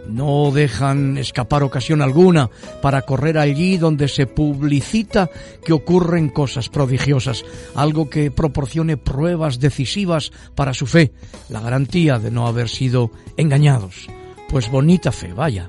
no 0.10 0.52
dejan 0.52 1.18
escapar 1.18 1.64
ocasión 1.64 2.02
alguna 2.02 2.50
para 2.82 3.02
correr 3.02 3.38
allí 3.38 3.78
donde 3.78 4.08
se 4.08 4.26
publicita 4.26 5.30
que 5.64 5.74
ocurren 5.74 6.30
cosas 6.30 6.70
prodigiosas, 6.70 7.44
algo 7.76 8.10
que 8.10 8.32
proporcione 8.32 8.98
pruebas 8.98 9.60
decisivas 9.60 10.32
para 10.56 10.74
su 10.74 10.86
fe, 10.86 11.12
la 11.50 11.62
garantía 11.62 12.20
de 12.20 12.32
no 12.32 12.48
haber 12.48 12.70
sido 12.70 13.12
engañados. 13.38 14.08
Pues 14.50 14.70
bonita 14.70 15.12
fe, 15.12 15.34
vaya. 15.34 15.68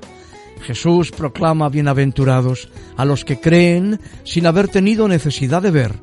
Jesús 0.61 1.11
proclama 1.11 1.69
bienaventurados 1.69 2.69
a 2.97 3.05
los 3.05 3.23
que 3.23 3.39
creen 3.39 3.99
sin 4.23 4.45
haber 4.45 4.67
tenido 4.67 5.07
necesidad 5.07 5.61
de 5.61 5.71
ver, 5.71 5.95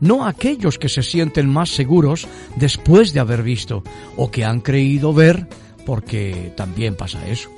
no 0.00 0.26
aquellos 0.26 0.78
que 0.78 0.88
se 0.88 1.02
sienten 1.02 1.48
más 1.48 1.70
seguros 1.70 2.26
después 2.56 3.12
de 3.12 3.20
haber 3.20 3.42
visto 3.42 3.82
o 4.16 4.30
que 4.30 4.44
han 4.44 4.60
creído 4.60 5.12
ver, 5.12 5.48
porque 5.84 6.52
también 6.56 6.94
pasa 6.94 7.26
eso. 7.28 7.50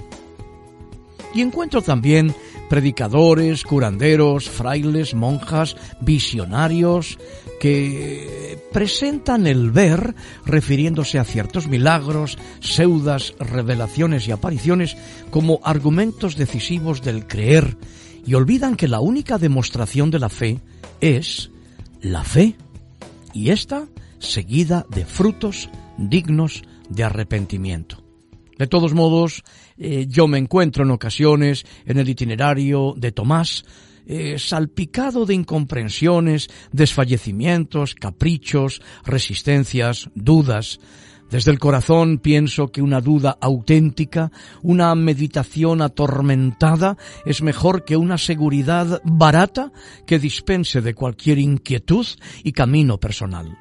Y 1.34 1.42
encuentro 1.42 1.82
también 1.82 2.34
predicadores, 2.68 3.62
curanderos, 3.64 4.48
frailes, 4.48 5.14
monjas, 5.14 5.76
visionarios, 6.00 7.18
que 7.60 8.58
presentan 8.72 9.46
el 9.46 9.70
ver 9.70 10.14
refiriéndose 10.44 11.18
a 11.18 11.24
ciertos 11.24 11.66
milagros, 11.66 12.38
seudas, 12.60 13.34
revelaciones 13.38 14.28
y 14.28 14.32
apariciones 14.32 14.96
como 15.30 15.60
argumentos 15.64 16.36
decisivos 16.36 17.02
del 17.02 17.26
creer 17.26 17.76
y 18.26 18.34
olvidan 18.34 18.76
que 18.76 18.88
la 18.88 19.00
única 19.00 19.38
demostración 19.38 20.10
de 20.10 20.18
la 20.18 20.28
fe 20.28 20.60
es 21.00 21.50
la 22.00 22.24
fe 22.24 22.56
y 23.32 23.50
esta 23.50 23.88
seguida 24.18 24.86
de 24.90 25.04
frutos 25.04 25.70
dignos 25.96 26.62
de 26.88 27.04
arrepentimiento. 27.04 28.04
De 28.58 28.66
todos 28.66 28.92
modos, 28.92 29.44
eh, 29.78 30.06
yo 30.08 30.26
me 30.26 30.38
encuentro 30.38 30.84
en 30.84 30.90
ocasiones 30.90 31.64
en 31.86 31.98
el 31.98 32.08
itinerario 32.08 32.94
de 32.96 33.12
Tomás, 33.12 33.64
eh, 34.06 34.38
salpicado 34.38 35.26
de 35.26 35.34
incomprensiones, 35.34 36.48
desfallecimientos, 36.72 37.94
caprichos, 37.94 38.80
resistencias, 39.04 40.08
dudas. 40.14 40.80
Desde 41.30 41.50
el 41.50 41.58
corazón 41.58 42.18
pienso 42.18 42.72
que 42.72 42.80
una 42.80 43.02
duda 43.02 43.36
auténtica, 43.38 44.32
una 44.62 44.94
meditación 44.94 45.82
atormentada, 45.82 46.96
es 47.26 47.42
mejor 47.42 47.84
que 47.84 47.98
una 47.98 48.16
seguridad 48.16 49.02
barata 49.04 49.72
que 50.06 50.18
dispense 50.18 50.80
de 50.80 50.94
cualquier 50.94 51.38
inquietud 51.38 52.06
y 52.42 52.52
camino 52.52 52.98
personal. 52.98 53.58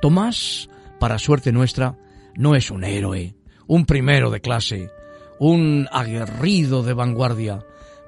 Tomás, 0.00 0.70
para 0.98 1.18
suerte 1.18 1.52
nuestra, 1.52 1.98
no 2.36 2.56
es 2.56 2.70
un 2.70 2.84
héroe, 2.84 3.36
un 3.66 3.84
primero 3.84 4.30
de 4.30 4.40
clase, 4.40 4.88
un 5.38 5.88
aguerrido 5.90 6.82
de 6.82 6.94
vanguardia, 6.94 7.64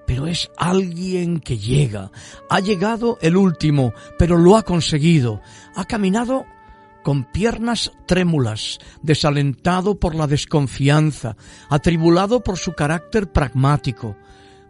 pero 0.06 0.26
es 0.26 0.50
alguien 0.56 1.40
que 1.40 1.58
llega. 1.58 2.10
Ha 2.50 2.60
llegado 2.60 3.18
el 3.20 3.36
último, 3.36 3.92
pero 4.18 4.36
lo 4.36 4.56
ha 4.56 4.62
conseguido. 4.62 5.40
Ha 5.74 5.84
caminado 5.84 6.44
con 7.02 7.24
piernas 7.24 7.92
trémulas, 8.06 8.78
desalentado 9.02 9.98
por 9.98 10.14
la 10.14 10.26
desconfianza, 10.26 11.36
atribulado 11.68 12.42
por 12.42 12.56
su 12.56 12.72
carácter 12.72 13.30
pragmático, 13.30 14.16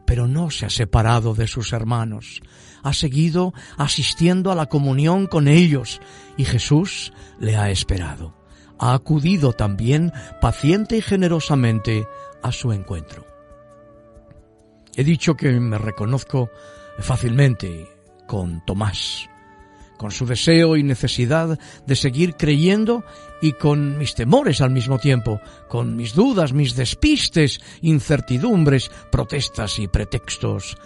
pero 0.05 0.27
no 0.27 0.51
se 0.51 0.67
ha 0.67 0.71
separado 0.71 1.35
de 1.35 1.47
sus 1.47 1.73
hermanos. 1.73 2.43
Ha 2.83 2.93
seguido 2.93 3.55
asistiendo 3.79 4.51
a 4.51 4.55
la 4.55 4.67
comunión 4.67 5.27
con 5.27 5.49
ellos 5.49 6.01
y 6.37 6.45
Jesús 6.45 7.13
le 7.39 7.57
ha 7.57 7.71
esperado 7.71 8.45
ha 8.79 8.95
acudido 8.95 9.53
también 9.53 10.13
paciente 10.41 10.97
y 10.97 11.03
generosamente 11.03 12.07
a 12.45 12.53
su 12.53 12.73
encuentro. 12.73 13.27
He 14.95 15.03
dicho 15.03 15.35
que 15.35 15.51
me 15.51 15.79
reconozco 15.79 16.51
fácilmente 17.01 17.89
con 18.29 18.65
Tomás, 18.65 19.29
con 19.97 20.11
su 20.11 20.27
deseo 20.27 20.77
y 20.77 20.83
necesidad 20.83 21.59
de 21.87 21.97
seguir 21.97 22.37
creyendo 22.37 23.03
y 23.41 23.53
con 23.53 23.99
mis 23.99 24.15
temores 24.15 24.61
al 24.61 24.71
mismo 24.71 24.99
tiempo, 24.99 25.41
con 25.69 25.97
mis 25.97 26.15
dudas, 26.15 26.53
mis 26.53 26.77
despistes, 26.77 27.61
incertidumbres, 27.81 28.91
protestas 29.11 29.79
y 29.79 29.89
pretextos. 29.89 30.77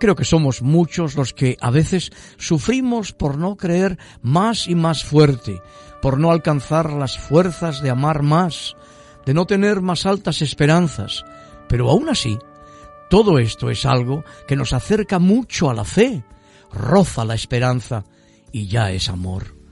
Creo 0.00 0.16
que 0.16 0.24
somos 0.24 0.62
muchos 0.62 1.14
los 1.14 1.34
que 1.34 1.56
a 1.60 1.70
veces 1.70 2.10
sufrimos 2.38 3.12
por 3.12 3.36
no 3.36 3.56
creer 3.56 3.98
más 4.22 4.66
y 4.66 4.74
más 4.74 5.04
fuerte, 5.04 5.60
por 6.00 6.18
no 6.18 6.30
alcanzar 6.32 6.90
las 6.90 7.18
fuerzas 7.18 7.82
de 7.82 7.90
amar 7.90 8.22
más, 8.22 8.74
de 9.26 9.34
no 9.34 9.46
tener 9.46 9.80
más 9.80 10.06
altas 10.06 10.42
esperanzas. 10.42 11.24
Pero 11.68 11.90
aún 11.90 12.08
así, 12.08 12.38
todo 13.10 13.38
esto 13.38 13.70
es 13.70 13.84
algo 13.84 14.24
que 14.48 14.56
nos 14.56 14.72
acerca 14.72 15.18
mucho 15.18 15.70
a 15.70 15.74
la 15.74 15.84
fe, 15.84 16.24
roza 16.72 17.24
la 17.24 17.34
esperanza 17.34 18.04
y 18.52 18.68
ya 18.68 18.90
es 18.90 19.08
amor. 19.08 19.62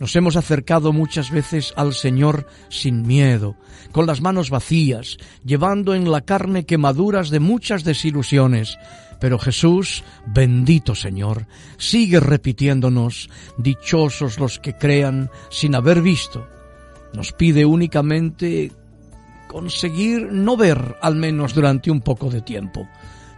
Nos 0.00 0.16
hemos 0.16 0.36
acercado 0.36 0.94
muchas 0.94 1.30
veces 1.30 1.74
al 1.76 1.92
Señor 1.92 2.46
sin 2.70 3.06
miedo, 3.06 3.56
con 3.92 4.06
las 4.06 4.22
manos 4.22 4.48
vacías, 4.48 5.18
llevando 5.44 5.94
en 5.94 6.10
la 6.10 6.22
carne 6.22 6.64
quemaduras 6.64 7.28
de 7.28 7.38
muchas 7.38 7.84
desilusiones, 7.84 8.78
Pero 9.20 9.38
Jesús, 9.38 10.02
bendito 10.26 10.94
Señor, 10.94 11.46
sigue 11.76 12.20
repitiéndonos, 12.20 13.28
dichosos 13.58 14.38
los 14.38 14.58
que 14.58 14.72
crean 14.72 15.30
sin 15.50 15.74
haber 15.74 16.00
visto. 16.00 16.48
Nos 17.12 17.32
pide 17.32 17.66
únicamente 17.66 18.72
conseguir 19.50 20.30
no 20.30 20.56
ver 20.56 20.96
al 21.02 21.16
menos 21.16 21.54
durante 21.54 21.90
un 21.90 22.02
poco 22.02 22.30
de 22.30 22.40
tiempo. 22.40 22.88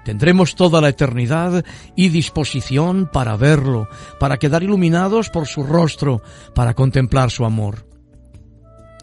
Tendremos 0.04 0.54
toda 0.56 0.82
la 0.82 0.90
eternidad 0.90 1.64
y 1.96 2.10
disposición 2.10 3.08
para 3.10 3.34
verlo, 3.36 3.88
para 4.20 4.36
quedar 4.36 4.62
iluminados 4.62 5.30
por 5.30 5.46
su 5.46 5.62
rostro, 5.62 6.20
para 6.54 6.74
contemplar 6.74 7.30
su 7.30 7.46
amor. 7.46 7.86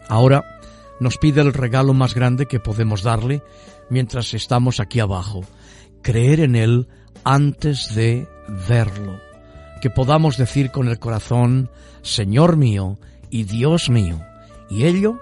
Ahora 0.08 0.60
nos 1.00 1.18
pide 1.18 1.40
el 1.40 1.52
regalo 1.52 1.94
más 1.94 2.14
grande 2.14 2.46
que 2.46 2.60
podemos 2.60 3.02
darle 3.02 3.42
mientras 3.88 4.32
estamos 4.32 4.78
aquí 4.78 5.00
abajo, 5.00 5.40
creer 6.02 6.38
en 6.38 6.54
Él 6.54 6.86
antes 7.24 7.92
de 7.96 8.28
verlo, 8.68 9.18
que 9.82 9.90
podamos 9.90 10.36
decir 10.36 10.70
con 10.70 10.86
el 10.86 11.00
corazón, 11.00 11.70
Señor 12.02 12.56
mío 12.56 12.98
y 13.30 13.44
Dios 13.44 13.90
mío, 13.90 14.20
y 14.68 14.84
ello 14.84 15.18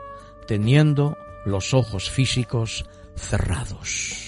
teniendo 0.46 1.16
los 1.50 1.74
ojos 1.74 2.11
físicos 2.11 2.84
cerrados. 3.16 4.28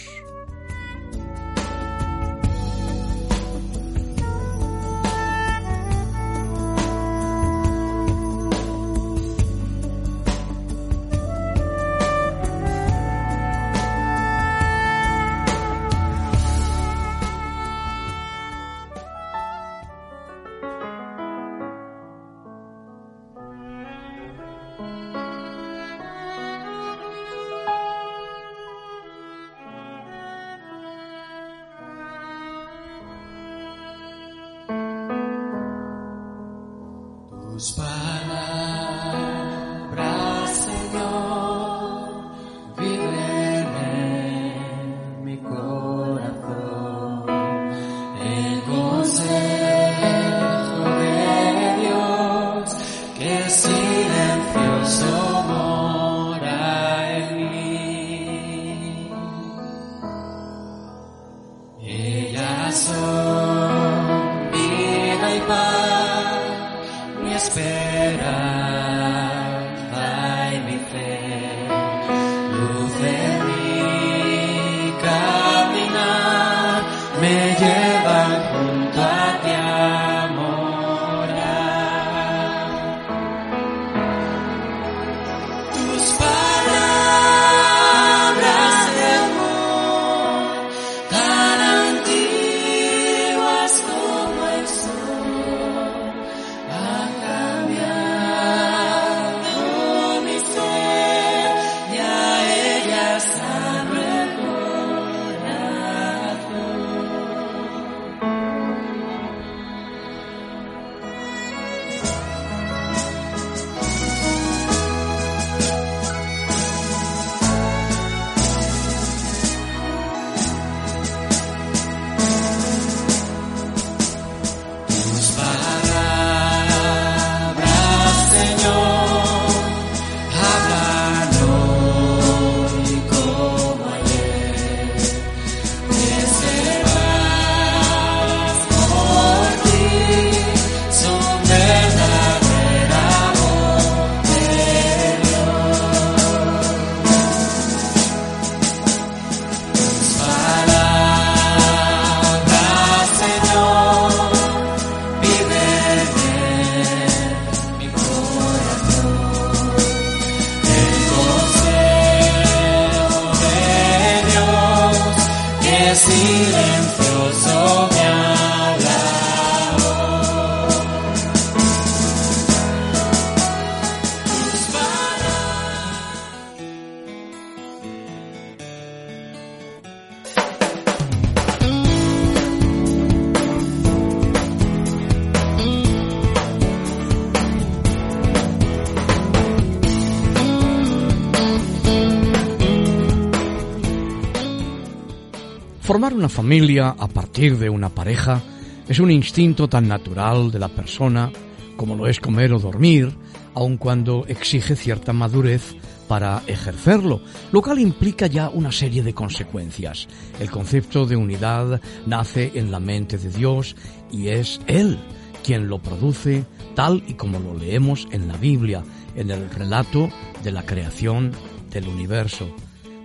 Formar 195.91 196.15
una 196.15 196.29
familia 196.29 196.95
a 196.97 197.09
partir 197.09 197.59
de 197.59 197.69
una 197.69 197.89
pareja 197.89 198.41
es 198.89 199.01
un 199.01 199.11
instinto 199.11 199.69
tan 199.69 199.89
natural 199.89 200.53
de 200.53 200.61
la 200.61 200.69
persona 200.69 201.33
como 201.77 201.97
lo 201.97 202.07
es 202.07 202.21
comer 202.21 202.53
o 202.53 202.61
dormir, 202.61 203.13
aun 203.55 203.77
cuando 203.77 204.25
exige 204.29 204.77
cierta 204.77 205.13
madurez 205.13 205.75
para 206.07 206.45
ejercerlo, 206.47 207.21
lo 207.51 207.61
cual 207.61 207.81
implica 207.81 208.29
ya 208.29 208.51
una 208.51 208.71
serie 208.71 209.03
de 209.03 209.15
consecuencias. 209.15 210.07
El 210.39 210.49
concepto 210.49 211.07
de 211.07 211.17
unidad 211.17 211.81
nace 212.07 212.53
en 212.55 212.71
la 212.71 212.79
mente 212.79 213.19
de 213.19 213.31
Dios 213.31 213.75
y 214.13 214.29
es 214.29 214.61
Él 214.69 214.97
quien 215.43 215.67
lo 215.67 215.81
produce 215.81 216.45
tal 216.77 217.03
y 217.09 217.15
como 217.15 217.41
lo 217.41 217.59
leemos 217.59 218.07
en 218.13 218.29
la 218.29 218.37
Biblia, 218.37 218.85
en 219.17 219.33
el 219.33 219.51
relato 219.51 220.09
de 220.45 220.53
la 220.53 220.65
creación 220.65 221.33
del 221.73 221.89
universo. 221.89 222.49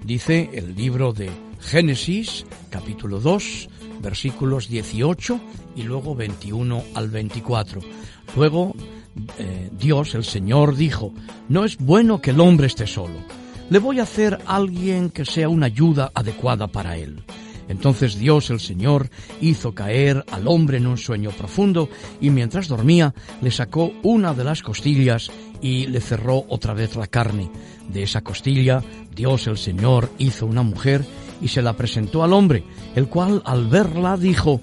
Dice 0.03 0.51
el 0.53 0.75
libro 0.75 1.13
de 1.13 1.31
Génesis 1.65 2.45
capítulo 2.69 3.19
2 3.19 3.69
versículos 3.99 4.69
18 4.69 5.39
y 5.75 5.81
luego 5.81 6.15
21 6.15 6.83
al 6.93 7.09
24. 7.09 7.81
Luego 8.35 8.75
eh, 9.39 9.69
Dios, 9.77 10.13
el 10.13 10.23
Señor, 10.23 10.75
dijo, 10.75 11.11
no 11.49 11.65
es 11.65 11.77
bueno 11.77 12.21
que 12.21 12.31
el 12.31 12.39
hombre 12.39 12.67
esté 12.67 12.85
solo. 12.85 13.15
Le 13.71 13.79
voy 13.79 13.99
a 13.99 14.03
hacer 14.03 14.37
alguien 14.45 15.09
que 15.09 15.25
sea 15.25 15.49
una 15.49 15.65
ayuda 15.65 16.11
adecuada 16.13 16.67
para 16.67 16.97
él. 16.97 17.23
Entonces 17.67 18.19
Dios 18.19 18.51
el 18.51 18.59
Señor 18.59 19.09
hizo 19.41 19.73
caer 19.73 20.23
al 20.31 20.47
hombre 20.47 20.77
en 20.77 20.85
un 20.85 20.99
sueño 20.99 21.31
profundo 21.31 21.89
y 22.21 22.29
mientras 22.29 22.67
dormía 22.67 23.15
le 23.41 23.49
sacó 23.49 23.91
una 24.03 24.35
de 24.35 24.43
las 24.43 24.61
costillas 24.61 25.31
y 25.61 25.87
le 25.87 25.99
cerró 25.99 26.45
otra 26.47 26.75
vez 26.75 26.95
la 26.95 27.07
carne. 27.07 27.49
De 27.89 28.03
esa 28.03 28.21
costilla 28.21 28.83
Dios 29.15 29.47
el 29.47 29.57
Señor 29.57 30.11
hizo 30.19 30.45
una 30.45 30.61
mujer 30.61 31.03
y 31.41 31.47
se 31.47 31.61
la 31.61 31.73
presentó 31.73 32.23
al 32.23 32.33
hombre, 32.33 32.63
el 32.95 33.07
cual 33.07 33.41
al 33.45 33.67
verla 33.67 34.17
dijo, 34.17 34.61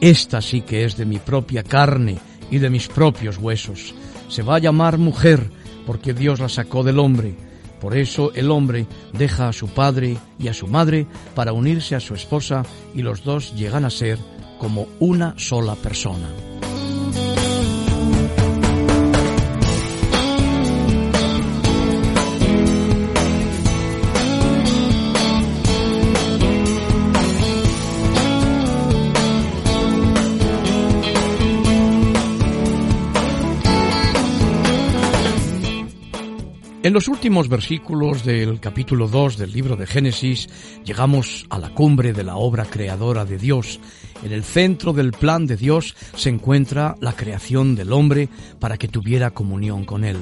Esta 0.00 0.40
sí 0.40 0.62
que 0.62 0.84
es 0.84 0.96
de 0.96 1.04
mi 1.04 1.18
propia 1.18 1.62
carne 1.62 2.18
y 2.50 2.58
de 2.58 2.70
mis 2.70 2.88
propios 2.88 3.38
huesos. 3.38 3.94
Se 4.28 4.42
va 4.42 4.56
a 4.56 4.60
llamar 4.60 4.98
mujer, 4.98 5.50
porque 5.86 6.14
Dios 6.14 6.40
la 6.40 6.48
sacó 6.48 6.82
del 6.82 6.98
hombre. 6.98 7.34
Por 7.80 7.96
eso 7.96 8.32
el 8.34 8.50
hombre 8.50 8.86
deja 9.12 9.48
a 9.48 9.52
su 9.52 9.68
padre 9.68 10.16
y 10.38 10.48
a 10.48 10.54
su 10.54 10.68
madre 10.68 11.06
para 11.34 11.52
unirse 11.52 11.96
a 11.96 12.00
su 12.00 12.14
esposa 12.14 12.62
y 12.94 13.02
los 13.02 13.24
dos 13.24 13.54
llegan 13.56 13.84
a 13.84 13.90
ser 13.90 14.18
como 14.58 14.86
una 15.00 15.34
sola 15.36 15.74
persona. 15.74 16.28
En 36.84 36.92
los 36.92 37.06
últimos 37.06 37.48
versículos 37.48 38.24
del 38.24 38.58
capítulo 38.58 39.06
2 39.06 39.36
del 39.36 39.52
libro 39.52 39.76
de 39.76 39.86
Génesis 39.86 40.48
llegamos 40.84 41.46
a 41.48 41.60
la 41.60 41.70
cumbre 41.70 42.12
de 42.12 42.24
la 42.24 42.34
obra 42.34 42.64
creadora 42.64 43.24
de 43.24 43.38
Dios. 43.38 43.78
En 44.24 44.32
el 44.32 44.42
centro 44.42 44.92
del 44.92 45.12
plan 45.12 45.46
de 45.46 45.56
Dios 45.56 45.94
se 46.16 46.28
encuentra 46.28 46.96
la 46.98 47.12
creación 47.12 47.76
del 47.76 47.92
hombre 47.92 48.28
para 48.58 48.78
que 48.78 48.88
tuviera 48.88 49.30
comunión 49.30 49.84
con 49.84 50.02
él. 50.02 50.16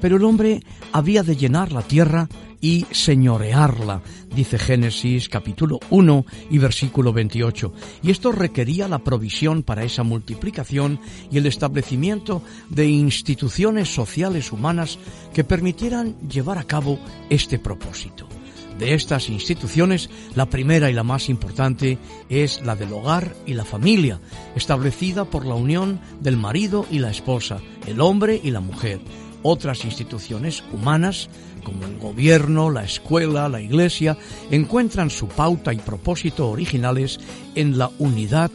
Pero 0.00 0.18
el 0.18 0.24
hombre 0.24 0.62
había 0.92 1.24
de 1.24 1.34
llenar 1.34 1.72
la 1.72 1.82
tierra 1.82 2.28
y 2.60 2.86
señorearla, 2.90 4.02
dice 4.34 4.58
Génesis 4.58 5.28
capítulo 5.28 5.80
1 5.90 6.26
y 6.50 6.58
versículo 6.58 7.12
28. 7.12 7.72
Y 8.02 8.10
esto 8.10 8.32
requería 8.32 8.88
la 8.88 8.98
provisión 8.98 9.62
para 9.62 9.84
esa 9.84 10.02
multiplicación 10.02 11.00
y 11.30 11.38
el 11.38 11.46
establecimiento 11.46 12.42
de 12.68 12.86
instituciones 12.86 13.92
sociales 13.92 14.52
humanas 14.52 14.98
que 15.32 15.44
permitieran 15.44 16.16
llevar 16.28 16.58
a 16.58 16.64
cabo 16.64 16.98
este 17.30 17.58
propósito. 17.58 18.28
De 18.80 18.94
estas 18.94 19.28
instituciones, 19.28 20.08
la 20.34 20.48
primera 20.48 20.90
y 20.90 20.94
la 20.94 21.02
más 21.02 21.28
importante 21.28 21.98
es 22.30 22.62
la 22.64 22.76
del 22.76 22.94
hogar 22.94 23.36
y 23.44 23.52
la 23.52 23.66
familia, 23.66 24.20
establecida 24.56 25.26
por 25.26 25.44
la 25.44 25.54
unión 25.54 26.00
del 26.20 26.38
marido 26.38 26.86
y 26.90 26.98
la 26.98 27.10
esposa, 27.10 27.60
el 27.86 28.00
hombre 28.00 28.40
y 28.42 28.50
la 28.50 28.60
mujer. 28.60 29.00
Otras 29.42 29.84
instituciones 29.84 30.64
humanas 30.72 31.28
como 31.62 31.84
el 31.84 31.98
gobierno, 31.98 32.70
la 32.70 32.84
escuela, 32.84 33.48
la 33.48 33.60
iglesia, 33.60 34.16
encuentran 34.50 35.10
su 35.10 35.28
pauta 35.28 35.72
y 35.72 35.78
propósito 35.78 36.48
originales 36.48 37.20
en 37.54 37.78
la 37.78 37.90
unidad 37.98 38.50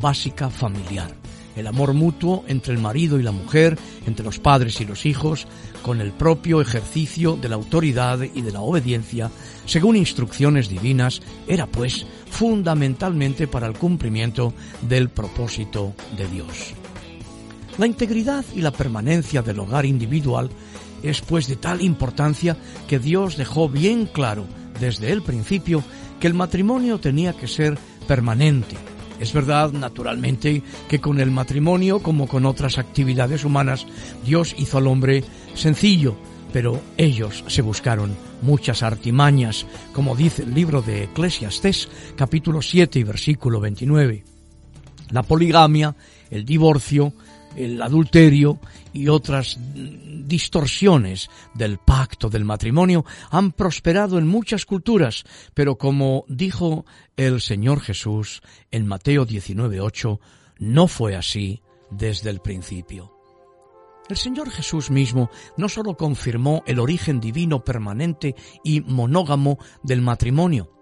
básica 0.00 0.50
familiar. 0.50 1.14
El 1.56 1.68
amor 1.68 1.94
mutuo 1.94 2.44
entre 2.48 2.74
el 2.74 2.80
marido 2.80 3.18
y 3.18 3.22
la 3.22 3.30
mujer, 3.30 3.78
entre 4.06 4.24
los 4.24 4.40
padres 4.40 4.80
y 4.80 4.84
los 4.84 5.06
hijos, 5.06 5.46
con 5.82 6.00
el 6.00 6.10
propio 6.12 6.60
ejercicio 6.60 7.36
de 7.36 7.48
la 7.48 7.54
autoridad 7.54 8.20
y 8.22 8.42
de 8.42 8.50
la 8.50 8.60
obediencia, 8.60 9.30
según 9.66 9.96
instrucciones 9.96 10.68
divinas, 10.68 11.22
era 11.46 11.66
pues 11.66 12.06
fundamentalmente 12.28 13.46
para 13.46 13.68
el 13.68 13.74
cumplimiento 13.74 14.52
del 14.82 15.10
propósito 15.10 15.94
de 16.16 16.26
Dios. 16.26 16.74
La 17.78 17.86
integridad 17.86 18.44
y 18.54 18.60
la 18.60 18.70
permanencia 18.70 19.42
del 19.42 19.58
hogar 19.58 19.84
individual 19.84 20.50
es 21.04 21.20
pues 21.20 21.46
de 21.46 21.56
tal 21.56 21.82
importancia 21.82 22.56
que 22.88 22.98
Dios 22.98 23.36
dejó 23.36 23.68
bien 23.68 24.06
claro 24.06 24.46
desde 24.80 25.12
el 25.12 25.22
principio 25.22 25.84
que 26.18 26.26
el 26.26 26.34
matrimonio 26.34 26.98
tenía 26.98 27.34
que 27.34 27.46
ser 27.46 27.78
permanente. 28.08 28.76
Es 29.20 29.32
verdad, 29.32 29.72
naturalmente, 29.72 30.62
que 30.88 31.00
con 31.00 31.20
el 31.20 31.30
matrimonio, 31.30 32.00
como 32.00 32.26
con 32.26 32.46
otras 32.46 32.78
actividades 32.78 33.44
humanas, 33.44 33.86
Dios 34.24 34.54
hizo 34.58 34.78
al 34.78 34.88
hombre 34.88 35.22
sencillo, 35.54 36.16
pero 36.52 36.80
ellos 36.96 37.44
se 37.46 37.62
buscaron 37.62 38.16
muchas 38.42 38.82
artimañas, 38.82 39.66
como 39.92 40.16
dice 40.16 40.42
el 40.42 40.54
libro 40.54 40.82
de 40.82 41.04
Eclesiastés, 41.04 41.88
capítulo 42.16 42.60
7 42.60 42.98
y 42.98 43.04
versículo 43.04 43.60
29. 43.60 44.24
La 45.10 45.22
poligamia, 45.22 45.94
el 46.30 46.44
divorcio, 46.44 47.12
el 47.56 47.80
adulterio 47.82 48.58
y 48.92 49.08
otras 49.08 49.58
distorsiones 50.26 51.30
del 51.54 51.78
pacto 51.78 52.28
del 52.30 52.44
matrimonio 52.44 53.04
han 53.30 53.52
prosperado 53.52 54.18
en 54.18 54.26
muchas 54.26 54.64
culturas, 54.66 55.24
pero 55.54 55.76
como 55.76 56.24
dijo 56.28 56.84
el 57.16 57.40
Señor 57.40 57.80
Jesús 57.80 58.42
en 58.70 58.86
Mateo 58.86 59.26
19:8, 59.26 60.18
no 60.58 60.86
fue 60.86 61.16
así 61.16 61.62
desde 61.90 62.30
el 62.30 62.40
principio. 62.40 63.12
El 64.08 64.16
Señor 64.16 64.50
Jesús 64.50 64.90
mismo 64.90 65.30
no 65.56 65.68
sólo 65.68 65.96
confirmó 65.96 66.62
el 66.66 66.78
origen 66.78 67.20
divino 67.20 67.64
permanente 67.64 68.34
y 68.62 68.82
monógamo 68.82 69.58
del 69.82 70.02
matrimonio, 70.02 70.73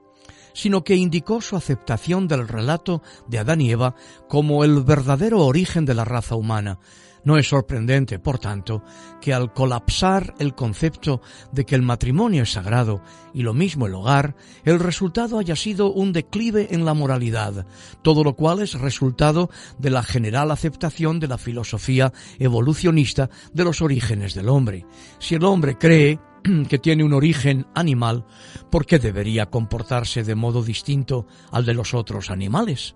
sino 0.52 0.84
que 0.84 0.96
indicó 0.96 1.40
su 1.40 1.56
aceptación 1.56 2.28
del 2.28 2.48
relato 2.48 3.02
de 3.28 3.38
Adán 3.38 3.60
y 3.60 3.70
Eva 3.70 3.94
como 4.28 4.64
el 4.64 4.82
verdadero 4.82 5.40
origen 5.40 5.84
de 5.84 5.94
la 5.94 6.04
raza 6.04 6.36
humana. 6.36 6.78
No 7.24 7.38
es 7.38 7.48
sorprendente, 7.48 8.18
por 8.18 8.38
tanto, 8.38 8.82
que 9.20 9.32
al 9.32 9.52
colapsar 9.52 10.34
el 10.38 10.54
concepto 10.54 11.20
de 11.52 11.64
que 11.64 11.76
el 11.76 11.82
matrimonio 11.82 12.42
es 12.42 12.52
sagrado 12.52 13.00
y 13.32 13.42
lo 13.42 13.54
mismo 13.54 13.86
el 13.86 13.94
hogar, 13.94 14.34
el 14.64 14.80
resultado 14.80 15.38
haya 15.38 15.54
sido 15.54 15.92
un 15.92 16.12
declive 16.12 16.68
en 16.72 16.84
la 16.84 16.94
moralidad, 16.94 17.64
todo 18.02 18.24
lo 18.24 18.34
cual 18.34 18.60
es 18.60 18.74
resultado 18.74 19.50
de 19.78 19.90
la 19.90 20.02
general 20.02 20.50
aceptación 20.50 21.20
de 21.20 21.28
la 21.28 21.38
filosofía 21.38 22.12
evolucionista 22.40 23.30
de 23.52 23.64
los 23.64 23.82
orígenes 23.82 24.34
del 24.34 24.48
hombre. 24.48 24.84
Si 25.20 25.36
el 25.36 25.44
hombre 25.44 25.78
cree 25.78 26.18
que 26.68 26.78
tiene 26.78 27.04
un 27.04 27.12
origen 27.12 27.66
animal, 27.74 28.24
¿por 28.70 28.86
qué 28.86 28.98
debería 28.98 29.46
comportarse 29.46 30.24
de 30.24 30.34
modo 30.34 30.62
distinto 30.62 31.26
al 31.50 31.64
de 31.64 31.74
los 31.74 31.94
otros 31.94 32.30
animales? 32.30 32.94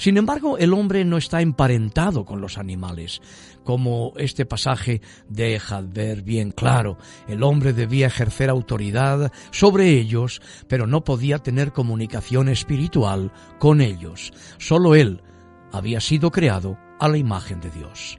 Sin 0.00 0.16
embargo, 0.16 0.56
el 0.56 0.72
hombre 0.72 1.04
no 1.04 1.18
está 1.18 1.42
emparentado 1.42 2.24
con 2.24 2.40
los 2.40 2.56
animales, 2.56 3.20
como 3.64 4.14
este 4.16 4.46
pasaje 4.46 5.02
deja 5.28 5.82
ver 5.82 6.22
bien 6.22 6.52
claro. 6.52 6.96
El 7.28 7.42
hombre 7.42 7.74
debía 7.74 8.06
ejercer 8.06 8.48
autoridad 8.48 9.30
sobre 9.50 9.90
ellos, 9.90 10.40
pero 10.68 10.86
no 10.86 11.04
podía 11.04 11.40
tener 11.40 11.72
comunicación 11.72 12.48
espiritual 12.48 13.30
con 13.58 13.82
ellos. 13.82 14.32
Solo 14.56 14.94
él 14.94 15.22
había 15.70 16.00
sido 16.00 16.30
creado 16.30 16.78
a 16.98 17.06
la 17.06 17.18
imagen 17.18 17.60
de 17.60 17.70
Dios. 17.70 18.18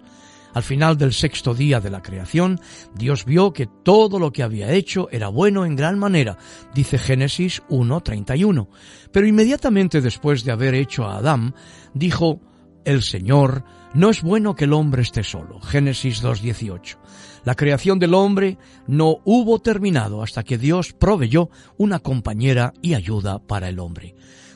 Al 0.53 0.63
final 0.63 0.97
del 0.97 1.13
sexto 1.13 1.53
día 1.53 1.79
de 1.79 1.89
la 1.89 2.01
creación, 2.01 2.59
Dios 2.93 3.25
vio 3.25 3.53
que 3.53 3.67
todo 3.67 4.19
lo 4.19 4.31
que 4.31 4.43
había 4.43 4.71
hecho 4.71 5.07
era 5.11 5.29
bueno 5.29 5.65
en 5.65 5.75
gran 5.75 5.97
manera, 5.97 6.37
dice 6.73 6.97
Génesis 6.97 7.61
1.31. 7.69 8.67
Pero 9.11 9.27
inmediatamente 9.27 10.01
después 10.01 10.43
de 10.43 10.51
haber 10.51 10.75
hecho 10.75 11.05
a 11.05 11.17
Adán, 11.17 11.55
dijo, 11.93 12.41
el 12.85 13.01
Señor, 13.01 13.63
no 13.93 14.09
es 14.09 14.21
bueno 14.21 14.55
que 14.55 14.65
el 14.65 14.73
hombre 14.73 15.01
esté 15.01 15.23
solo. 15.23 15.59
Génesis 15.59 16.23
2.18. 16.23 16.97
La 17.43 17.55
creación 17.55 17.99
del 17.99 18.13
hombre 18.13 18.57
no 18.87 19.17
hubo 19.25 19.59
terminado 19.59 20.23
hasta 20.23 20.43
que 20.43 20.57
Dios 20.57 20.93
proveyó 20.93 21.49
una 21.77 21.99
compañera 21.99 22.73
y 22.81 22.93
ayuda 22.93 23.39
para 23.39 23.69
el 23.69 23.79
hombre. 23.79 24.15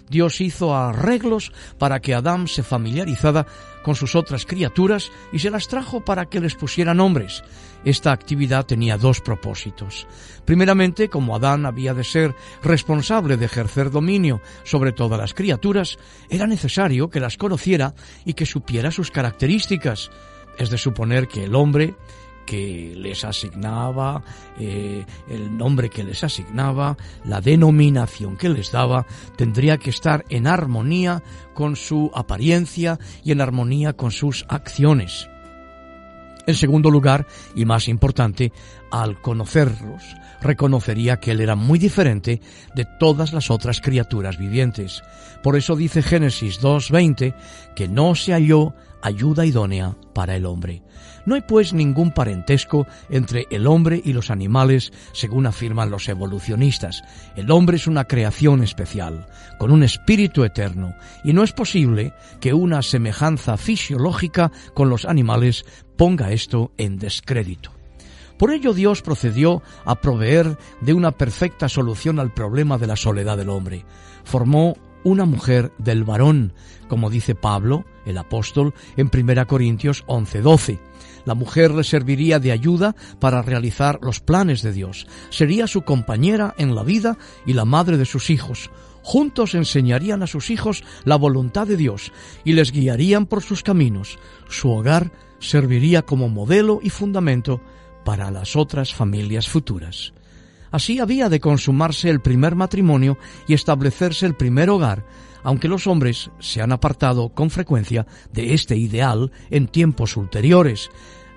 Dios 0.10 0.42
hizo 0.42 0.76
arreglos 0.76 1.52
para 1.78 2.00
que 2.00 2.14
Adán 2.14 2.48
se 2.48 2.64
familiarizara 2.64 3.46
con 3.84 3.96
sus 3.96 4.16
otras 4.16 4.46
criaturas 4.46 5.12
y 5.32 5.40
se 5.40 5.50
las 5.50 5.68
trajo 5.68 6.04
para 6.04 6.26
que 6.26 6.40
les 6.40 6.56
pusiera 6.56 6.94
nombres. 6.94 7.44
Esta 7.84 8.12
actividad 8.12 8.66
tenía 8.66 8.98
dos 8.98 9.22
propósitos. 9.22 10.08
Primeramente, 10.44 11.10
como 11.10 11.36
Adán 11.36 11.66
había 11.68 11.94
de 11.94 12.04
ser 12.04 12.36
responsable 12.64 13.38
de 13.38 13.46
ejercer 13.46 13.92
dominio 13.92 14.42
sobre 14.64 14.92
todas 14.92 15.20
las 15.20 15.34
criaturas, 15.34 15.98
era 16.30 16.48
necesario 16.48 17.10
que 17.10 17.20
las 17.20 17.38
conociera 17.38 17.94
y 18.26 18.34
que 18.34 18.48
supiera 18.48 18.90
sus 18.90 19.12
características. 19.12 20.10
Es 20.58 20.70
de 20.70 20.78
suponer 20.78 21.28
que 21.28 21.44
el 21.44 21.54
hombre 21.54 21.96
que 22.46 22.94
les 22.96 23.24
asignaba, 23.24 24.24
eh, 24.60 25.06
el 25.30 25.58
nombre 25.58 25.90
que 25.90 26.04
les 26.04 26.24
asignaba, 26.24 26.98
la 27.24 27.42
denominación 27.42 28.38
que 28.38 28.50
les 28.50 28.72
daba, 28.72 29.06
tendría 29.36 29.78
que 29.78 29.90
estar 29.90 30.26
en 30.30 30.48
armonía 30.48 31.24
con 31.54 31.76
su 31.76 32.12
apariencia 32.14 33.00
y 33.24 33.32
en 33.32 33.42
armonía 33.42 33.94
con 33.94 34.12
sus 34.12 34.46
acciones. 34.50 35.30
En 36.48 36.54
segundo 36.54 36.92
lugar, 36.92 37.26
y 37.56 37.66
más 37.66 37.88
importante, 37.88 38.52
al 38.92 39.20
conocerlos, 39.20 40.04
reconocería 40.42 41.20
que 41.20 41.32
él 41.32 41.42
era 41.42 41.56
muy 41.56 41.80
diferente 41.80 42.40
de 42.76 42.86
todas 43.00 43.34
las 43.34 43.50
otras 43.50 43.82
criaturas 43.82 44.38
vivientes. 44.38 45.02
Por 45.42 45.56
eso 45.56 45.76
dice 45.76 46.04
Génesis 46.04 46.62
2.20 46.62 47.34
que 47.76 47.88
no 47.88 48.14
se 48.14 48.34
halló 48.34 48.74
ayuda 49.06 49.46
idónea 49.46 49.96
para 50.14 50.36
el 50.36 50.48
hombre. 50.48 50.82
No 51.28 51.36
hay 51.36 51.42
pues 51.42 51.74
ningún 51.74 52.12
parentesco 52.12 52.88
entre 53.10 53.46
el 53.52 53.68
hombre 53.68 54.02
y 54.04 54.14
los 54.14 54.32
animales, 54.32 54.92
según 55.14 55.46
afirman 55.46 55.92
los 55.92 56.10
evolucionistas. 56.10 57.04
El 57.36 57.52
hombre 57.52 57.78
es 57.78 57.86
una 57.86 58.06
creación 58.06 58.64
especial, 58.64 59.28
con 59.60 59.72
un 59.72 59.84
espíritu 59.84 60.44
eterno, 60.44 60.96
y 61.24 61.34
no 61.34 61.44
es 61.44 61.52
posible 61.52 62.14
que 62.40 62.54
una 62.54 62.82
semejanza 62.82 63.58
fisiológica 63.58 64.52
con 64.74 64.90
los 64.90 65.06
animales 65.06 65.66
ponga 65.98 66.32
esto 66.32 66.72
en 66.78 66.98
descrédito. 66.98 67.72
Por 68.38 68.52
ello 68.52 68.74
Dios 68.74 69.02
procedió 69.02 69.62
a 69.86 70.02
proveer 70.02 70.58
de 70.82 70.94
una 70.94 71.12
perfecta 71.12 71.70
solución 71.70 72.20
al 72.20 72.34
problema 72.34 72.78
de 72.78 72.88
la 72.88 72.96
soledad 72.96 73.38
del 73.38 73.50
hombre. 73.50 73.86
Formó 74.24 74.76
una 75.06 75.26
mujer 75.26 75.72
del 75.78 76.04
varón, 76.04 76.52
como 76.90 77.10
dice 77.10 77.36
Pablo, 77.36 77.86
el 78.06 78.18
apóstol, 78.18 78.74
en 78.98 79.10
1 79.10 79.48
Corintios 79.48 80.04
11:12. 80.08 80.80
La 81.24 81.36
mujer 81.36 81.72
le 81.72 81.84
serviría 81.84 82.40
de 82.40 82.52
ayuda 82.52 82.96
para 83.20 83.42
realizar 83.42 84.00
los 84.02 84.20
planes 84.20 84.62
de 84.62 84.74
Dios. 84.74 85.08
Sería 85.30 85.68
su 85.68 85.84
compañera 85.84 86.54
en 86.58 86.76
la 86.76 86.84
vida 86.84 87.18
y 87.46 87.54
la 87.54 87.66
madre 87.66 87.98
de 87.98 88.06
sus 88.06 88.30
hijos. 88.30 88.70
Juntos 89.04 89.54
enseñarían 89.54 90.24
a 90.24 90.28
sus 90.28 90.50
hijos 90.50 90.84
la 91.04 91.16
voluntad 91.16 91.68
de 91.68 91.78
Dios 91.78 92.12
y 92.44 92.54
les 92.54 92.72
guiarían 92.72 93.28
por 93.28 93.44
sus 93.44 93.62
caminos. 93.62 94.18
Su 94.50 94.72
hogar 94.72 95.12
serviría 95.40 96.02
como 96.02 96.30
modelo 96.30 96.80
y 96.82 96.90
fundamento 96.90 97.62
para 98.04 98.32
las 98.32 98.56
otras 98.56 98.94
familias 98.94 99.48
futuras. 99.48 100.14
Así 100.76 101.00
había 101.00 101.30
de 101.30 101.40
consumarse 101.40 102.10
el 102.10 102.20
primer 102.20 102.54
matrimonio 102.54 103.18
y 103.48 103.54
establecerse 103.54 104.26
el 104.26 104.36
primer 104.36 104.70
hogar, 104.70 105.06
aunque 105.42 105.70
los 105.70 105.88
hombres 105.88 106.32
se 106.40 106.62
han 106.62 106.74
apartado 106.74 107.30
con 107.30 107.50
frecuencia 107.50 108.06
de 108.34 108.54
este 108.54 108.76
ideal 108.76 109.32
en 109.50 109.68
tiempos 109.68 110.18
ulteriores. 110.18 110.90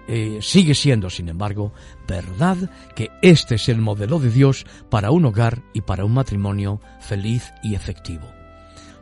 Eh, 0.08 0.40
sigue 0.42 0.74
siendo, 0.74 1.08
sin 1.08 1.28
embargo, 1.28 1.72
verdad 2.08 2.56
que 2.96 3.10
este 3.22 3.54
es 3.54 3.68
el 3.68 3.80
modelo 3.80 4.18
de 4.18 4.32
Dios 4.32 4.66
para 4.90 5.12
un 5.12 5.24
hogar 5.26 5.62
y 5.72 5.82
para 5.82 6.04
un 6.04 6.14
matrimonio 6.14 6.80
feliz 6.98 7.52
y 7.62 7.76
efectivo. 7.76 8.37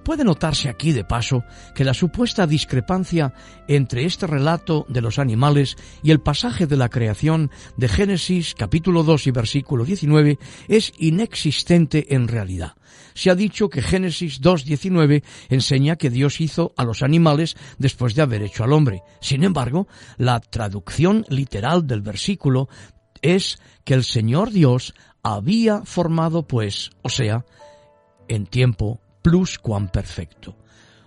Puede 0.06 0.22
notarse 0.22 0.68
aquí 0.68 0.92
de 0.92 1.02
paso 1.02 1.42
que 1.74 1.82
la 1.82 1.92
supuesta 1.92 2.46
discrepancia 2.46 3.34
entre 3.66 4.04
este 4.04 4.28
relato 4.28 4.86
de 4.88 5.00
los 5.00 5.18
animales 5.18 5.76
y 6.00 6.12
el 6.12 6.20
pasaje 6.20 6.68
de 6.68 6.76
la 6.76 6.88
creación 6.88 7.50
de 7.76 7.88
Génesis 7.88 8.54
capítulo 8.54 9.02
2 9.02 9.26
y 9.26 9.30
versículo 9.32 9.84
19 9.84 10.38
es 10.68 10.92
inexistente 10.98 12.14
en 12.14 12.28
realidad. 12.28 12.74
Se 13.14 13.30
ha 13.30 13.34
dicho 13.34 13.68
que 13.68 13.82
Génesis 13.82 14.40
2.19 14.40 15.24
enseña 15.48 15.96
que 15.96 16.08
Dios 16.08 16.40
hizo 16.40 16.72
a 16.76 16.84
los 16.84 17.02
animales 17.02 17.56
después 17.78 18.14
de 18.14 18.22
haber 18.22 18.42
hecho 18.42 18.62
al 18.62 18.74
hombre. 18.74 19.02
Sin 19.20 19.42
embargo, 19.42 19.88
la 20.18 20.38
traducción 20.38 21.26
literal 21.30 21.84
del 21.84 22.02
versículo 22.02 22.68
es 23.22 23.58
que 23.82 23.94
el 23.94 24.04
Señor 24.04 24.52
Dios 24.52 24.94
había 25.24 25.82
formado 25.84 26.46
pues, 26.46 26.92
o 27.02 27.08
sea, 27.08 27.44
en 28.28 28.46
tiempo 28.46 29.00
plus 29.26 29.58
cuan 29.58 29.88
perfecto. 29.88 30.54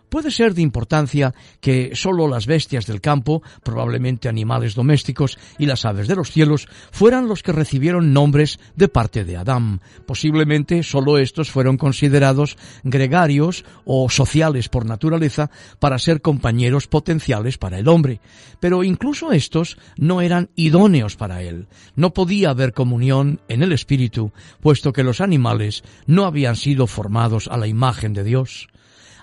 Puede 0.10 0.32
ser 0.32 0.56
de 0.56 0.64
importancia 0.64 1.36
que 1.62 1.92
sólo 1.94 2.28
las 2.28 2.48
bestias 2.48 2.88
del 2.88 3.00
campo, 3.00 3.44
probablemente 3.64 4.28
animales 4.28 4.74
domésticos 4.74 5.38
y 5.60 5.68
las 5.68 5.86
aves 5.86 6.08
de 6.08 6.16
los 6.16 6.32
cielos, 6.32 6.68
fueran 6.92 7.28
los 7.28 7.44
que 7.44 7.52
recibieron 7.52 8.12
nombres 8.12 8.60
de 8.76 8.88
parte 8.88 9.24
de 9.24 9.38
Adán. 9.38 9.82
Posiblemente 10.08 10.82
sólo 10.82 11.20
estos 11.20 11.52
fueron 11.52 11.78
considerados 11.78 12.58
gregarios 12.84 13.66
o 13.86 14.10
sociales 14.10 14.68
por 14.68 14.86
naturaleza 14.86 15.52
para 15.80 16.00
ser 16.00 16.22
compañeros 16.22 16.88
potenciales 16.88 17.60
para 17.60 17.78
el 17.78 17.88
hombre. 17.88 18.20
Pero 18.60 18.84
incluso 18.84 19.32
estos 19.32 19.78
no 19.96 20.22
eran 20.22 20.50
idóneos 20.56 21.16
para 21.16 21.44
él. 21.44 21.68
No 21.96 22.14
podía 22.14 22.50
haber 22.50 22.74
comunión 22.74 23.42
en 23.48 23.62
el 23.62 23.72
espíritu, 23.72 24.32
puesto 24.60 24.92
que 24.92 25.04
los 25.04 25.22
animales 25.22 25.84
no 26.08 26.26
habían 26.26 26.56
sido 26.56 26.88
formados 26.88 27.48
a 27.48 27.58
la 27.58 27.68
imagen 27.68 28.14
de 28.14 28.24
Dios. 28.24 28.70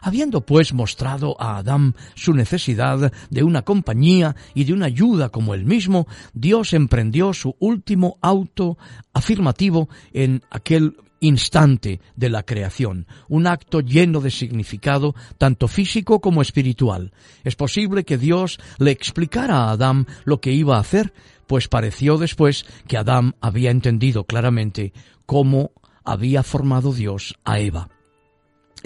Habiendo 0.07 0.43
pues 0.43 0.73
mostrado 0.73 1.35
a 1.41 1.57
Adán 1.57 1.97
su 2.15 2.33
necesidad 2.33 3.13
de 3.29 3.43
una 3.43 3.63
compañía 3.63 4.37
y 4.55 4.63
de 4.63 4.73
una 4.73 4.87
ayuda 4.87 5.31
como 5.31 5.53
él 5.53 5.65
mismo, 5.65 6.07
Dios 6.33 6.75
emprendió 6.75 7.33
su 7.33 7.57
último 7.59 8.17
auto 8.23 8.79
afirmativo 9.13 9.89
en 10.13 10.45
aquel 10.49 10.97
instante 11.19 11.99
de 12.15 12.31
la 12.31 12.45
creación, 12.45 13.09
un 13.29 13.49
acto 13.49 13.81
lleno 13.81 14.21
de 14.21 14.31
significado 14.31 15.17
tanto 15.39 15.67
físico 15.67 16.21
como 16.21 16.41
espiritual. 16.41 17.13
Es 17.43 17.57
posible 17.57 18.05
que 18.05 18.17
Dios 18.17 18.61
le 18.79 18.93
explicara 18.93 19.65
a 19.65 19.71
Adán 19.73 20.07
lo 20.25 20.41
que 20.41 20.53
iba 20.53 20.77
a 20.77 20.83
hacer, 20.83 21.15
pues 21.49 21.67
pareció 21.67 22.17
después 22.17 22.65
que 22.87 22.97
Adán 22.97 23.35
había 23.41 23.73
entendido 23.73 24.23
claramente 24.23 24.93
cómo 25.27 25.73
había 26.05 26.45
formado 26.45 26.93
Dios 26.93 27.35
a 27.45 27.59
Eva. 27.59 27.89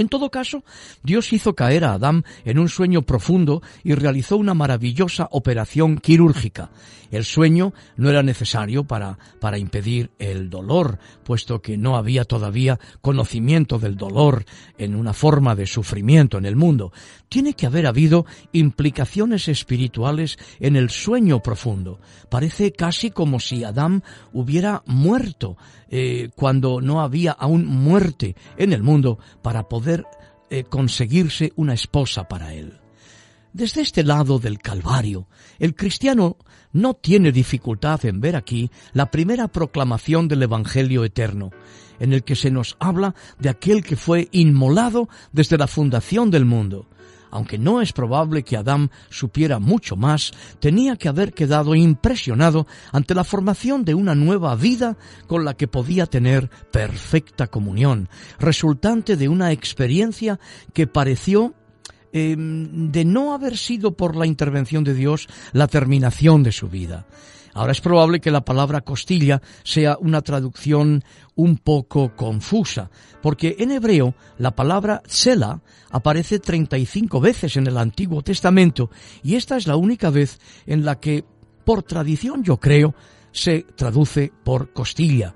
En 0.00 0.08
todo 0.08 0.30
caso, 0.30 0.64
Dios 1.02 1.30
hizo 1.34 1.54
caer 1.54 1.84
a 1.84 1.92
Adán 1.92 2.24
en 2.46 2.58
un 2.58 2.70
sueño 2.70 3.02
profundo 3.02 3.60
y 3.84 3.92
realizó 3.92 4.38
una 4.38 4.54
maravillosa 4.54 5.28
operación 5.30 5.98
quirúrgica. 5.98 6.70
El 7.10 7.24
sueño 7.24 7.74
no 7.96 8.08
era 8.08 8.22
necesario 8.22 8.84
para, 8.84 9.18
para 9.40 9.58
impedir 9.58 10.10
el 10.18 10.48
dolor, 10.48 10.98
puesto 11.22 11.60
que 11.60 11.76
no 11.76 11.96
había 11.96 12.24
todavía 12.24 12.78
conocimiento 13.02 13.78
del 13.78 13.96
dolor 13.96 14.46
en 14.78 14.94
una 14.94 15.12
forma 15.12 15.54
de 15.54 15.66
sufrimiento 15.66 16.38
en 16.38 16.46
el 16.46 16.56
mundo. 16.56 16.92
Tiene 17.28 17.52
que 17.52 17.66
haber 17.66 17.86
habido 17.86 18.24
implicaciones 18.52 19.48
espirituales 19.48 20.38
en 20.60 20.76
el 20.76 20.88
sueño 20.88 21.42
profundo. 21.42 22.00
Parece 22.30 22.72
casi 22.72 23.10
como 23.10 23.38
si 23.38 23.64
Adán 23.64 24.02
hubiera 24.32 24.82
muerto 24.86 25.58
eh, 25.92 26.30
cuando 26.36 26.80
no 26.80 27.00
había 27.00 27.32
aún 27.32 27.66
muerte 27.66 28.36
en 28.56 28.72
el 28.72 28.84
mundo 28.84 29.18
para 29.42 29.68
poder 29.68 29.89
eh, 30.50 30.64
conseguirse 30.64 31.52
una 31.56 31.74
esposa 31.74 32.28
para 32.28 32.54
él. 32.54 32.80
Desde 33.52 33.80
este 33.80 34.04
lado 34.04 34.38
del 34.38 34.58
Calvario, 34.58 35.26
el 35.58 35.74
cristiano 35.74 36.36
no 36.72 36.94
tiene 36.94 37.32
dificultad 37.32 38.04
en 38.04 38.20
ver 38.20 38.36
aquí 38.36 38.70
la 38.92 39.10
primera 39.10 39.48
proclamación 39.48 40.28
del 40.28 40.44
Evangelio 40.44 41.04
eterno, 41.04 41.50
en 41.98 42.12
el 42.12 42.22
que 42.22 42.36
se 42.36 42.50
nos 42.50 42.76
habla 42.78 43.14
de 43.38 43.48
aquel 43.48 43.82
que 43.82 43.96
fue 43.96 44.28
inmolado 44.30 45.08
desde 45.32 45.58
la 45.58 45.66
fundación 45.66 46.30
del 46.30 46.44
mundo. 46.44 46.86
Aunque 47.30 47.58
no 47.58 47.80
es 47.80 47.92
probable 47.92 48.42
que 48.42 48.56
Adán 48.56 48.90
supiera 49.08 49.58
mucho 49.58 49.96
más, 49.96 50.32
tenía 50.58 50.96
que 50.96 51.08
haber 51.08 51.32
quedado 51.32 51.74
impresionado 51.74 52.66
ante 52.92 53.14
la 53.14 53.24
formación 53.24 53.84
de 53.84 53.94
una 53.94 54.14
nueva 54.14 54.54
vida 54.56 54.96
con 55.26 55.44
la 55.44 55.54
que 55.54 55.68
podía 55.68 56.06
tener 56.06 56.50
perfecta 56.72 57.46
comunión, 57.46 58.08
resultante 58.38 59.16
de 59.16 59.28
una 59.28 59.52
experiencia 59.52 60.38
que 60.72 60.86
pareció 60.86 61.54
Em, 62.12 62.90
de 62.90 63.04
no 63.04 63.34
haber 63.34 63.56
sido 63.56 63.92
por 63.92 64.16
la 64.16 64.26
intervención 64.26 64.82
de 64.82 64.94
Dios 64.94 65.28
la 65.52 65.68
terminación 65.68 66.42
de 66.42 66.50
su 66.50 66.68
vida. 66.68 67.06
Ahora 67.60 67.72
es 67.72 67.82
probable 67.82 68.22
que 68.22 68.30
la 68.30 68.42
palabra 68.42 68.80
costilla 68.80 69.42
sea 69.64 69.98
una 70.00 70.22
traducción 70.22 71.04
un 71.34 71.58
poco 71.58 72.16
confusa, 72.16 72.90
porque 73.20 73.56
en 73.58 73.70
hebreo 73.70 74.14
la 74.38 74.56
palabra 74.56 75.02
tsela 75.06 75.60
aparece 75.90 76.38
35 76.38 77.20
veces 77.20 77.58
en 77.58 77.66
el 77.66 77.76
Antiguo 77.76 78.22
Testamento 78.22 78.88
y 79.22 79.34
esta 79.34 79.58
es 79.58 79.66
la 79.66 79.76
única 79.76 80.08
vez 80.08 80.38
en 80.64 80.86
la 80.86 81.00
que, 81.00 81.22
por 81.66 81.82
tradición 81.82 82.42
yo 82.42 82.56
creo, 82.56 82.94
se 83.30 83.66
traduce 83.76 84.32
por 84.42 84.72
costilla. 84.72 85.34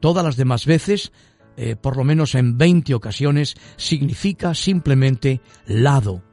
Todas 0.00 0.24
las 0.24 0.36
demás 0.36 0.66
veces 0.66 1.12
eh, 1.56 1.76
por 1.76 1.96
lo 1.96 2.02
menos 2.02 2.34
en 2.34 2.58
20 2.58 2.94
ocasiones, 2.94 3.54
significa 3.76 4.54
simplemente 4.54 5.40
lado, 5.66 6.24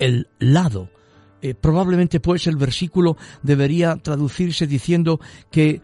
el 0.00 0.26
lado. 0.40 0.90
Eh, 1.42 1.54
probablemente 1.54 2.20
pues 2.20 2.46
el 2.46 2.56
versículo 2.56 3.16
debería 3.42 3.96
traducirse 3.96 4.66
diciendo 4.66 5.20
que 5.50 5.80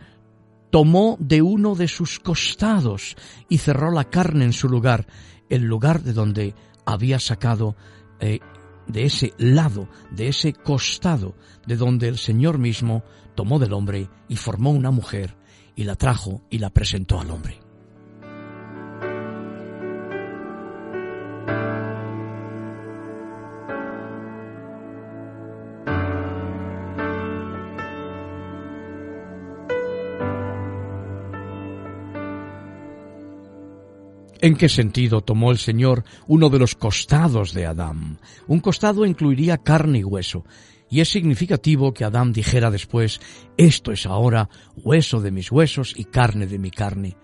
tomó 0.71 1.17
de 1.21 1.43
uno 1.43 1.75
de 1.75 1.89
sus 1.89 2.19
costados 2.19 3.17
y 3.49 3.59
cerró 3.59 3.91
la 3.91 4.05
carne 4.05 4.45
en 4.45 4.53
su 4.53 4.69
lugar, 4.69 5.07
el 5.49 5.63
lugar 5.63 6.03
de 6.03 6.13
donde 6.13 6.55
había 6.85 7.19
sacado 7.19 7.77
eh, 8.21 8.41
de 8.87 9.05
ese 9.05 9.33
lado, 9.39 9.89
de 10.11 10.29
ese 10.29 10.53
costado, 10.53 11.35
de 11.67 11.77
donde 11.77 12.09
el 12.09 12.19
Señor 12.19 12.59
mismo 12.59 13.03
tomó 13.35 13.59
del 13.59 13.73
hombre 13.73 14.09
y 14.29 14.37
formó 14.37 14.71
una 14.71 14.91
mujer 14.91 15.37
y 15.75 15.85
la 15.85 15.97
trajo 15.97 16.43
y 16.51 16.59
la 16.59 16.71
presentó 16.71 17.21
al 17.21 17.31
hombre. 17.31 17.66
¿En 34.47 34.55
qué 34.55 34.69
sentido 34.69 35.23
tomó 35.23 35.51
el 35.51 35.59
Señor 35.59 36.05
uno 36.29 36.51
de 36.51 36.61
los 36.61 36.77
costados 36.77 37.53
de 37.53 37.67
Adán? 37.67 38.21
Un 38.47 38.61
costado 38.61 39.05
incluiría 39.05 39.59
carne 39.59 39.99
y 39.99 40.05
hueso, 40.05 40.45
y 40.89 41.01
es 41.01 41.09
significativo 41.09 41.93
que 41.93 42.05
Adán 42.05 42.33
dijera 42.33 42.71
después, 42.71 43.21
esto 43.57 43.91
es 43.91 44.07
ahora 44.07 44.49
hueso 44.77 45.21
de 45.21 45.33
mis 45.33 45.51
huesos 45.51 45.95
y 45.97 46.05
carne 46.05 46.47
de 46.47 46.61
mi 46.61 46.71
carne. 46.71 47.17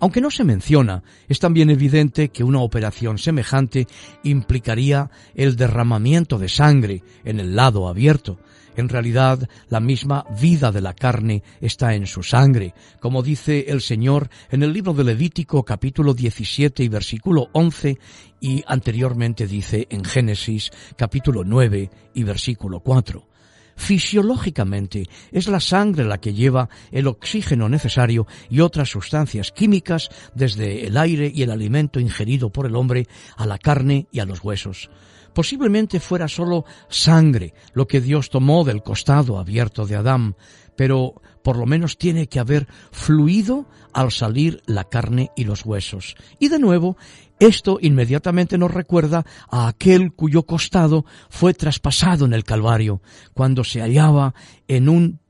Aunque 0.00 0.22
no 0.22 0.30
se 0.30 0.44
menciona, 0.44 1.02
es 1.28 1.40
también 1.40 1.68
evidente 1.68 2.30
que 2.30 2.42
una 2.42 2.60
operación 2.60 3.18
semejante 3.18 3.86
implicaría 4.22 5.10
el 5.34 5.56
derramamiento 5.56 6.38
de 6.38 6.48
sangre 6.48 7.02
en 7.22 7.38
el 7.38 7.54
lado 7.54 7.86
abierto, 7.86 8.38
en 8.76 8.88
realidad, 8.88 9.48
la 9.68 9.80
misma 9.80 10.24
vida 10.40 10.72
de 10.72 10.80
la 10.80 10.94
carne 10.94 11.42
está 11.60 11.94
en 11.94 12.06
su 12.06 12.22
sangre, 12.22 12.74
como 13.00 13.22
dice 13.22 13.66
el 13.68 13.80
Señor 13.80 14.28
en 14.50 14.62
el 14.62 14.72
libro 14.72 14.94
de 14.94 15.04
Levítico 15.04 15.64
capítulo 15.64 16.14
17 16.14 16.82
y 16.82 16.88
versículo 16.88 17.48
11 17.52 17.98
y 18.40 18.62
anteriormente 18.66 19.46
dice 19.46 19.86
en 19.90 20.04
Génesis 20.04 20.70
capítulo 20.96 21.44
9 21.44 21.90
y 22.14 22.22
versículo 22.24 22.80
4. 22.80 23.28
Fisiológicamente 23.76 25.06
es 25.30 25.48
la 25.48 25.60
sangre 25.60 26.04
la 26.04 26.18
que 26.18 26.34
lleva 26.34 26.68
el 26.90 27.06
oxígeno 27.06 27.68
necesario 27.68 28.26
y 28.50 28.60
otras 28.60 28.90
sustancias 28.90 29.50
químicas 29.50 30.08
desde 30.34 30.86
el 30.86 30.96
aire 30.96 31.30
y 31.34 31.42
el 31.42 31.50
alimento 31.50 31.98
ingerido 31.98 32.50
por 32.50 32.66
el 32.66 32.76
hombre 32.76 33.06
a 33.36 33.46
la 33.46 33.58
carne 33.58 34.06
y 34.12 34.20
a 34.20 34.26
los 34.26 34.44
huesos. 34.44 34.90
Posiblemente 35.34 36.00
fuera 36.00 36.28
solo 36.28 36.64
sangre 36.88 37.54
lo 37.72 37.86
que 37.86 38.00
Dios 38.00 38.30
tomó 38.30 38.64
del 38.64 38.82
costado 38.82 39.38
abierto 39.38 39.86
de 39.86 39.96
Adán, 39.96 40.36
pero 40.76 41.20
por 41.42 41.56
lo 41.56 41.66
menos 41.66 41.98
tiene 41.98 42.28
que 42.28 42.40
haber 42.40 42.68
fluido 42.90 43.66
al 43.92 44.10
salir 44.10 44.62
la 44.66 44.84
carne 44.84 45.30
y 45.36 45.44
los 45.44 45.64
huesos. 45.64 46.14
Y 46.38 46.48
de 46.48 46.58
nuevo, 46.58 46.96
esto 47.38 47.78
inmediatamente 47.80 48.58
nos 48.58 48.70
recuerda 48.70 49.24
a 49.50 49.68
aquel 49.68 50.12
cuyo 50.12 50.44
costado 50.44 51.04
fue 51.28 51.54
traspasado 51.54 52.24
en 52.24 52.32
el 52.32 52.44
Calvario, 52.44 53.02
cuando 53.34 53.64
se 53.64 53.80
hallaba 53.80 54.34
en 54.68 54.88
un 54.88 55.20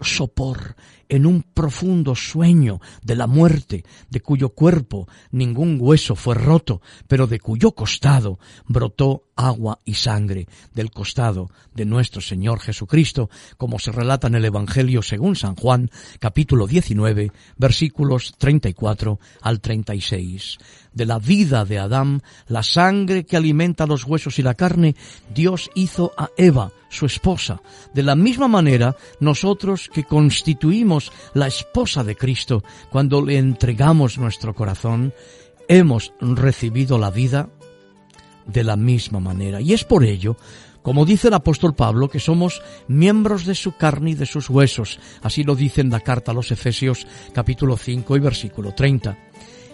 sopor, 0.00 0.76
en 1.10 1.26
un 1.26 1.42
profundo 1.42 2.14
sueño 2.14 2.80
de 3.02 3.16
la 3.16 3.26
muerte, 3.26 3.84
de 4.08 4.20
cuyo 4.22 4.50
cuerpo 4.50 5.08
ningún 5.32 5.76
hueso 5.78 6.14
fue 6.14 6.34
roto, 6.34 6.80
pero 7.06 7.26
de 7.26 7.40
cuyo 7.40 7.72
costado 7.72 8.38
brotó 8.66 9.24
agua 9.36 9.80
y 9.84 9.94
sangre 9.94 10.46
del 10.72 10.90
costado 10.90 11.50
de 11.74 11.84
nuestro 11.84 12.20
Señor 12.20 12.60
Jesucristo, 12.60 13.28
como 13.56 13.78
se 13.78 13.90
relata 13.90 14.28
en 14.28 14.36
el 14.36 14.44
Evangelio 14.44 15.02
según 15.02 15.34
San 15.34 15.56
Juan, 15.56 15.90
capítulo 16.18 16.66
19, 16.66 17.32
versículos 17.56 18.34
34 18.38 19.18
al 19.42 19.60
36. 19.60 20.58
De 20.92 21.06
la 21.06 21.18
vida 21.18 21.64
de 21.64 21.78
Adán, 21.78 22.22
la 22.46 22.62
sangre 22.62 23.24
que 23.24 23.36
alimenta 23.36 23.86
los 23.86 24.04
huesos 24.04 24.38
y 24.38 24.42
la 24.42 24.54
carne, 24.54 24.94
Dios 25.32 25.70
hizo 25.74 26.12
a 26.16 26.30
Eva, 26.36 26.72
su 26.90 27.06
esposa. 27.06 27.62
De 27.94 28.02
la 28.02 28.16
misma 28.16 28.48
manera, 28.48 28.96
nosotros 29.20 29.88
que 29.92 30.04
constituimos 30.04 30.99
la 31.34 31.46
esposa 31.46 32.04
de 32.04 32.16
Cristo, 32.16 32.62
cuando 32.90 33.24
le 33.24 33.38
entregamos 33.38 34.18
nuestro 34.18 34.54
corazón, 34.54 35.12
hemos 35.68 36.12
recibido 36.20 36.98
la 36.98 37.10
vida 37.10 37.48
de 38.46 38.64
la 38.64 38.76
misma 38.76 39.20
manera. 39.20 39.60
Y 39.60 39.72
es 39.72 39.84
por 39.84 40.04
ello, 40.04 40.36
como 40.82 41.04
dice 41.04 41.28
el 41.28 41.34
apóstol 41.34 41.74
Pablo, 41.74 42.08
que 42.08 42.20
somos 42.20 42.62
miembros 42.88 43.44
de 43.46 43.54
su 43.54 43.76
carne 43.76 44.10
y 44.10 44.14
de 44.14 44.26
sus 44.26 44.50
huesos. 44.50 44.98
Así 45.22 45.44
lo 45.44 45.54
dice 45.54 45.80
en 45.80 45.90
la 45.90 46.00
carta 46.00 46.32
a 46.32 46.34
los 46.34 46.50
Efesios 46.50 47.06
capítulo 47.32 47.76
5 47.76 48.16
y 48.16 48.20
versículo 48.20 48.74
30. 48.74 49.16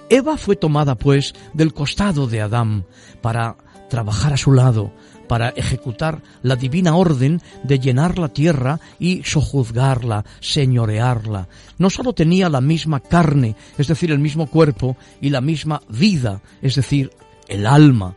Eva 0.08 0.36
fue 0.36 0.56
tomada 0.56 0.96
pues 0.96 1.34
del 1.52 1.72
costado 1.72 2.26
de 2.26 2.40
Adán 2.40 2.86
para 3.22 3.56
trabajar 3.88 4.32
a 4.32 4.36
su 4.36 4.52
lado, 4.52 4.92
para 5.26 5.50
ejecutar 5.50 6.22
la 6.42 6.56
divina 6.56 6.96
orden 6.96 7.40
de 7.62 7.78
llenar 7.78 8.18
la 8.18 8.28
tierra 8.28 8.80
y 8.98 9.22
sojuzgarla, 9.24 10.24
señorearla. 10.40 11.48
No 11.78 11.90
sólo 11.90 12.12
tenía 12.12 12.48
la 12.48 12.60
misma 12.60 13.00
carne, 13.00 13.56
es 13.78 13.88
decir, 13.88 14.10
el 14.10 14.18
mismo 14.18 14.46
cuerpo, 14.46 14.96
y 15.20 15.30
la 15.30 15.40
misma 15.40 15.82
vida, 15.88 16.40
es 16.62 16.74
decir, 16.74 17.10
el 17.48 17.66
alma, 17.66 18.16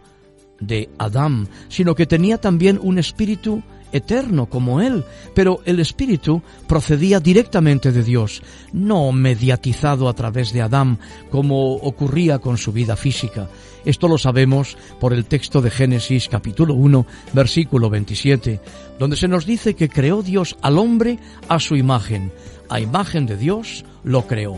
de 0.60 0.90
Adán, 0.98 1.48
sino 1.70 1.96
que 1.96 2.06
tenía 2.06 2.40
también 2.40 2.80
un 2.82 3.00
espíritu 3.00 3.64
eterno 3.92 4.48
como 4.48 4.82
él, 4.82 5.04
pero 5.34 5.62
el 5.66 5.80
espíritu 5.80 6.42
procedía 6.68 7.20
directamente 7.20 7.92
de 7.92 8.04
Dios, 8.04 8.42
no 8.74 9.12
mediatizado 9.12 10.10
a 10.10 10.14
través 10.14 10.54
de 10.54 10.62
Adán 10.62 11.00
como 11.30 11.76
ocurría 11.76 12.40
con 12.40 12.58
su 12.58 12.72
vida 12.72 12.96
física. 12.96 13.50
Esto 13.86 14.08
lo 14.08 14.18
sabemos 14.18 14.78
por 15.00 15.14
el 15.14 15.26
texto 15.26 15.62
de 15.62 15.72
Génesis 15.72 16.28
capítulo 16.28 16.74
1, 16.74 17.06
versículo 17.34 17.90
27, 17.90 18.60
donde 19.00 19.16
se 19.16 19.28
nos 19.28 19.46
dice 19.46 19.76
que 19.76 19.90
creó 19.90 20.22
Dios 20.22 20.58
al 20.62 20.78
hombre 20.78 21.20
a 21.48 21.60
su 21.60 21.76
imagen, 21.76 22.32
a 22.70 22.80
imagen 22.80 23.26
de 23.26 23.38
Dios 23.38 23.86
lo 24.04 24.28
creó, 24.28 24.58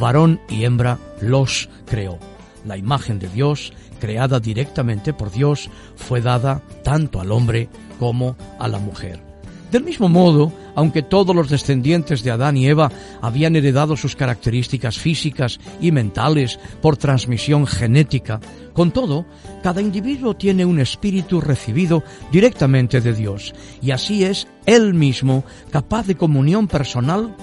varón 0.00 0.40
y 0.48 0.64
hembra 0.64 0.98
los 1.20 1.68
creó. 1.86 2.31
La 2.64 2.76
imagen 2.76 3.18
de 3.18 3.28
Dios 3.28 3.72
creada 4.02 4.40
directamente 4.40 5.12
por 5.12 5.30
Dios, 5.30 5.70
fue 5.94 6.20
dada 6.20 6.60
tanto 6.82 7.20
al 7.20 7.30
hombre 7.30 7.68
como 8.00 8.36
a 8.58 8.66
la 8.66 8.80
mujer. 8.80 9.22
Del 9.70 9.84
mismo 9.84 10.08
modo, 10.08 10.52
aunque 10.74 11.02
todos 11.02 11.36
los 11.36 11.48
descendientes 11.48 12.24
de 12.24 12.32
Adán 12.32 12.56
y 12.56 12.66
Eva 12.66 12.90
habían 13.20 13.54
heredado 13.54 13.96
sus 13.96 14.16
características 14.16 14.98
físicas 14.98 15.60
y 15.80 15.92
mentales 15.92 16.58
por 16.80 16.96
transmisión 16.96 17.64
genética, 17.64 18.40
con 18.72 18.90
todo, 18.90 19.24
cada 19.62 19.80
individuo 19.80 20.34
tiene 20.34 20.64
un 20.64 20.80
espíritu 20.80 21.40
recibido 21.40 22.02
directamente 22.32 23.00
de 23.00 23.12
Dios, 23.12 23.54
y 23.80 23.92
así 23.92 24.24
es 24.24 24.48
él 24.66 24.94
mismo 24.94 25.44
capaz 25.70 26.08
de 26.08 26.16
comunión 26.16 26.66
personal 26.66 27.36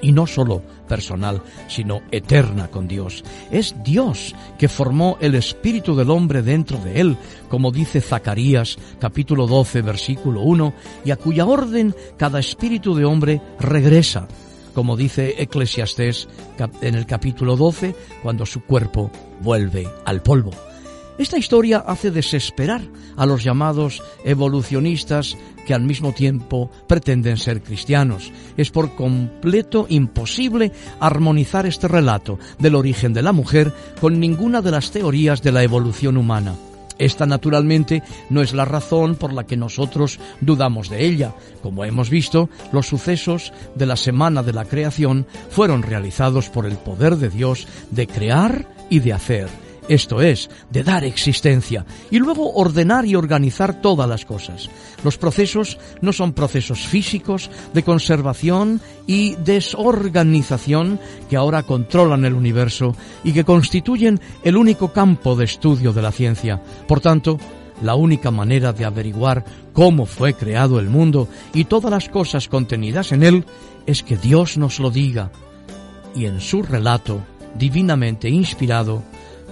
y 0.00 0.10
no 0.10 0.26
solo 0.26 0.62
personal, 0.88 1.42
sino 1.68 2.02
eterna 2.10 2.68
con 2.68 2.88
Dios. 2.88 3.22
Es 3.50 3.76
Dios 3.84 4.34
que 4.58 4.68
formó 4.68 5.18
el 5.20 5.34
espíritu 5.34 5.94
del 5.94 6.10
hombre 6.10 6.42
dentro 6.42 6.78
de 6.78 7.00
él, 7.00 7.16
como 7.48 7.70
dice 7.70 8.00
Zacarías 8.00 8.78
capítulo 8.98 9.46
12 9.46 9.82
versículo 9.82 10.42
1, 10.42 10.72
y 11.04 11.10
a 11.10 11.16
cuya 11.16 11.46
orden 11.46 11.94
cada 12.16 12.40
espíritu 12.40 12.94
de 12.94 13.04
hombre 13.04 13.40
regresa, 13.60 14.26
como 14.74 14.96
dice 14.96 15.42
Eclesiastés 15.42 16.28
en 16.80 16.94
el 16.94 17.06
capítulo 17.06 17.56
12, 17.56 17.94
cuando 18.22 18.46
su 18.46 18.62
cuerpo 18.64 19.10
vuelve 19.40 19.88
al 20.04 20.22
polvo. 20.22 20.67
Esta 21.18 21.36
historia 21.36 21.82
hace 21.84 22.12
desesperar 22.12 22.80
a 23.16 23.26
los 23.26 23.42
llamados 23.42 24.00
evolucionistas 24.24 25.36
que 25.66 25.74
al 25.74 25.82
mismo 25.82 26.12
tiempo 26.12 26.70
pretenden 26.86 27.38
ser 27.38 27.60
cristianos. 27.60 28.32
Es 28.56 28.70
por 28.70 28.94
completo 28.94 29.86
imposible 29.88 30.70
armonizar 31.00 31.66
este 31.66 31.88
relato 31.88 32.38
del 32.60 32.76
origen 32.76 33.12
de 33.12 33.22
la 33.22 33.32
mujer 33.32 33.74
con 34.00 34.20
ninguna 34.20 34.62
de 34.62 34.70
las 34.70 34.92
teorías 34.92 35.42
de 35.42 35.50
la 35.50 35.64
evolución 35.64 36.16
humana. 36.16 36.54
Esta 36.98 37.26
naturalmente 37.26 38.04
no 38.30 38.40
es 38.40 38.54
la 38.54 38.64
razón 38.64 39.16
por 39.16 39.32
la 39.32 39.44
que 39.44 39.56
nosotros 39.56 40.20
dudamos 40.40 40.88
de 40.88 41.04
ella. 41.04 41.34
Como 41.62 41.84
hemos 41.84 42.10
visto, 42.10 42.48
los 42.70 42.86
sucesos 42.86 43.52
de 43.74 43.86
la 43.86 43.96
semana 43.96 44.44
de 44.44 44.52
la 44.52 44.66
creación 44.66 45.26
fueron 45.50 45.82
realizados 45.82 46.48
por 46.48 46.64
el 46.64 46.76
poder 46.76 47.16
de 47.16 47.28
Dios 47.28 47.66
de 47.90 48.06
crear 48.06 48.68
y 48.88 49.00
de 49.00 49.12
hacer 49.12 49.67
esto 49.88 50.20
es, 50.20 50.50
de 50.70 50.84
dar 50.84 51.04
existencia, 51.04 51.84
y 52.10 52.18
luego 52.18 52.52
ordenar 52.54 53.06
y 53.06 53.14
organizar 53.14 53.80
todas 53.80 54.08
las 54.08 54.24
cosas. 54.24 54.68
Los 55.04 55.18
procesos 55.18 55.78
no 56.00 56.12
son 56.12 56.32
procesos 56.32 56.86
físicos 56.86 57.50
de 57.72 57.82
conservación 57.82 58.80
y 59.06 59.36
desorganización 59.36 61.00
que 61.28 61.36
ahora 61.36 61.62
controlan 61.62 62.24
el 62.24 62.34
universo 62.34 62.94
y 63.24 63.32
que 63.32 63.44
constituyen 63.44 64.20
el 64.44 64.56
único 64.56 64.92
campo 64.92 65.36
de 65.36 65.44
estudio 65.44 65.92
de 65.92 66.02
la 66.02 66.12
ciencia. 66.12 66.62
Por 66.86 67.00
tanto, 67.00 67.38
la 67.82 67.94
única 67.94 68.30
manera 68.30 68.72
de 68.72 68.84
averiguar 68.84 69.44
cómo 69.72 70.06
fue 70.06 70.34
creado 70.34 70.80
el 70.80 70.88
mundo 70.88 71.28
y 71.54 71.64
todas 71.64 71.90
las 71.90 72.08
cosas 72.08 72.48
contenidas 72.48 73.12
en 73.12 73.22
él 73.22 73.44
es 73.86 74.02
que 74.02 74.16
Dios 74.16 74.58
nos 74.58 74.80
lo 74.80 74.90
diga. 74.90 75.30
Y 76.14 76.26
en 76.26 76.40
su 76.40 76.62
relato, 76.62 77.20
divinamente 77.56 78.28
inspirado, 78.28 79.02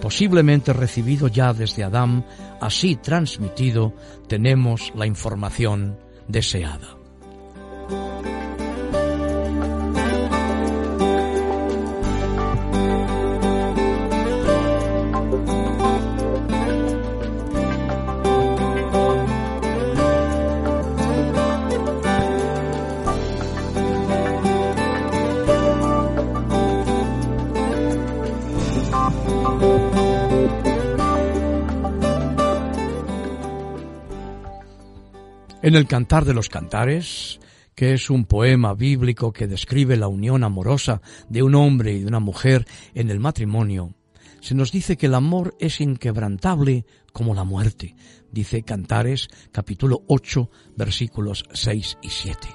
posiblemente 0.00 0.72
recibido 0.72 1.28
ya 1.28 1.52
desde 1.52 1.84
Adán, 1.84 2.24
así 2.60 2.96
transmitido, 2.96 3.92
tenemos 4.28 4.92
la 4.94 5.06
información 5.06 5.98
deseada. 6.28 6.96
En 35.66 35.74
el 35.74 35.88
Cantar 35.88 36.24
de 36.24 36.32
los 36.32 36.48
Cantares, 36.48 37.40
que 37.74 37.92
es 37.92 38.08
un 38.08 38.24
poema 38.24 38.72
bíblico 38.74 39.32
que 39.32 39.48
describe 39.48 39.96
la 39.96 40.06
unión 40.06 40.44
amorosa 40.44 41.02
de 41.28 41.42
un 41.42 41.56
hombre 41.56 41.94
y 41.94 42.02
de 42.02 42.06
una 42.06 42.20
mujer 42.20 42.64
en 42.94 43.10
el 43.10 43.18
matrimonio, 43.18 43.92
se 44.40 44.54
nos 44.54 44.70
dice 44.70 44.96
que 44.96 45.06
el 45.06 45.16
amor 45.16 45.56
es 45.58 45.80
inquebrantable 45.80 46.86
como 47.12 47.34
la 47.34 47.42
muerte. 47.42 47.96
Dice 48.30 48.62
Cantares 48.62 49.26
capítulo 49.50 50.04
8 50.06 50.48
versículos 50.76 51.44
6 51.52 51.98
y 52.00 52.10
7. 52.10 52.48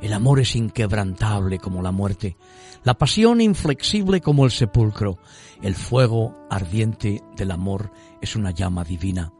El 0.00 0.14
amor 0.14 0.40
es 0.40 0.56
inquebrantable 0.56 1.58
como 1.58 1.82
la 1.82 1.92
muerte, 1.92 2.38
la 2.84 2.94
pasión 2.94 3.42
inflexible 3.42 4.22
como 4.22 4.46
el 4.46 4.50
sepulcro, 4.50 5.18
el 5.60 5.74
fuego 5.74 6.46
ardiente 6.48 7.20
del 7.36 7.50
amor 7.50 7.92
es 8.22 8.34
una 8.34 8.50
llama 8.52 8.82
divina. 8.82 9.35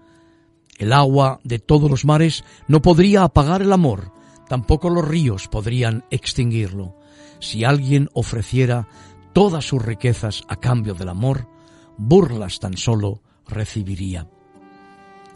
El 0.78 0.92
agua 0.92 1.40
de 1.42 1.58
todos 1.58 1.90
los 1.90 2.04
mares 2.04 2.44
no 2.68 2.82
podría 2.82 3.22
apagar 3.22 3.62
el 3.62 3.72
amor, 3.72 4.12
tampoco 4.48 4.90
los 4.90 5.06
ríos 5.06 5.48
podrían 5.48 6.04
extinguirlo. 6.10 6.96
Si 7.40 7.64
alguien 7.64 8.08
ofreciera 8.12 8.88
todas 9.32 9.64
sus 9.64 9.82
riquezas 9.82 10.42
a 10.48 10.56
cambio 10.56 10.94
del 10.94 11.08
amor, 11.08 11.48
burlas 11.96 12.58
tan 12.58 12.76
solo 12.76 13.22
recibiría. 13.46 14.28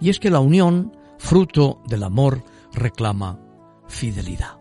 Y 0.01 0.11
es 0.11 0.19
que 0.19 0.31
la 0.31 0.41
unión, 0.41 0.97
fruto 1.19 1.83
del 1.87 2.03
amor, 2.03 2.45
reclama 2.73 3.39
fidelidad. 3.89 4.61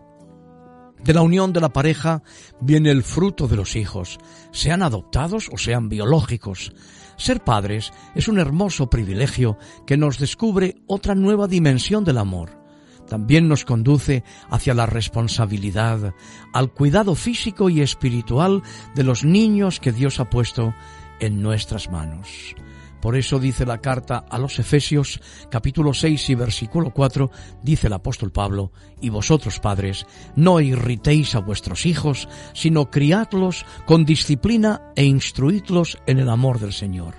De 1.02 1.14
la 1.14 1.22
unión 1.22 1.52
de 1.52 1.60
la 1.60 1.70
pareja 1.70 2.22
viene 2.60 2.90
el 2.90 3.02
fruto 3.02 3.48
de 3.48 3.56
los 3.56 3.74
hijos, 3.74 4.18
sean 4.52 4.82
adoptados 4.82 5.48
o 5.50 5.56
sean 5.56 5.88
biológicos. 5.88 6.72
Ser 7.20 7.44
padres 7.44 7.92
es 8.14 8.28
un 8.28 8.38
hermoso 8.38 8.88
privilegio 8.88 9.58
que 9.86 9.98
nos 9.98 10.18
descubre 10.18 10.76
otra 10.86 11.14
nueva 11.14 11.48
dimensión 11.48 12.02
del 12.02 12.16
amor. 12.16 12.58
También 13.06 13.46
nos 13.46 13.66
conduce 13.66 14.24
hacia 14.48 14.72
la 14.72 14.86
responsabilidad, 14.86 16.14
al 16.54 16.72
cuidado 16.72 17.14
físico 17.14 17.68
y 17.68 17.82
espiritual 17.82 18.62
de 18.94 19.04
los 19.04 19.22
niños 19.22 19.80
que 19.80 19.92
Dios 19.92 20.18
ha 20.18 20.30
puesto 20.30 20.72
en 21.20 21.42
nuestras 21.42 21.90
manos. 21.90 22.54
Por 23.00 23.16
eso 23.16 23.38
dice 23.38 23.64
la 23.64 23.78
carta 23.78 24.24
a 24.28 24.38
los 24.38 24.58
Efesios 24.58 25.20
capítulo 25.50 25.94
6 25.94 26.30
y 26.30 26.34
versículo 26.34 26.90
4, 26.90 27.30
dice 27.62 27.86
el 27.86 27.94
apóstol 27.94 28.30
Pablo, 28.30 28.72
y 29.00 29.08
vosotros 29.08 29.58
padres, 29.58 30.06
no 30.36 30.60
irritéis 30.60 31.34
a 31.34 31.40
vuestros 31.40 31.86
hijos, 31.86 32.28
sino 32.52 32.90
criadlos 32.90 33.64
con 33.86 34.04
disciplina 34.04 34.92
e 34.96 35.04
instruidlos 35.04 35.98
en 36.06 36.18
el 36.18 36.28
amor 36.28 36.60
del 36.60 36.72
Señor. 36.72 37.14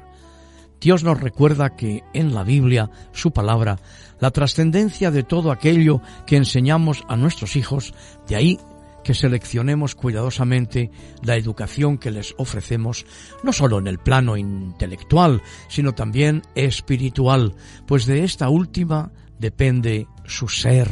Dios 0.79 1.03
nos 1.03 1.19
recuerda 1.19 1.75
que 1.75 2.03
en 2.13 2.33
la 2.33 2.43
Biblia, 2.43 2.89
su 3.11 3.31
palabra, 3.31 3.77
la 4.19 4.31
trascendencia 4.31 5.11
de 5.11 5.23
todo 5.23 5.51
aquello 5.51 6.01
que 6.25 6.37
enseñamos 6.37 7.03
a 7.07 7.15
nuestros 7.15 7.55
hijos, 7.55 7.93
de 8.27 8.35
ahí 8.35 8.59
que 9.03 9.13
seleccionemos 9.13 9.95
cuidadosamente 9.95 10.91
la 11.23 11.35
educación 11.35 11.97
que 11.97 12.11
les 12.11 12.33
ofrecemos, 12.37 13.05
no 13.43 13.53
solo 13.53 13.79
en 13.79 13.87
el 13.87 13.99
plano 13.99 14.37
intelectual, 14.37 15.41
sino 15.67 15.93
también 15.93 16.43
espiritual, 16.55 17.55
pues 17.87 18.05
de 18.05 18.23
esta 18.23 18.49
última 18.49 19.11
depende 19.39 20.07
su 20.25 20.47
ser. 20.47 20.89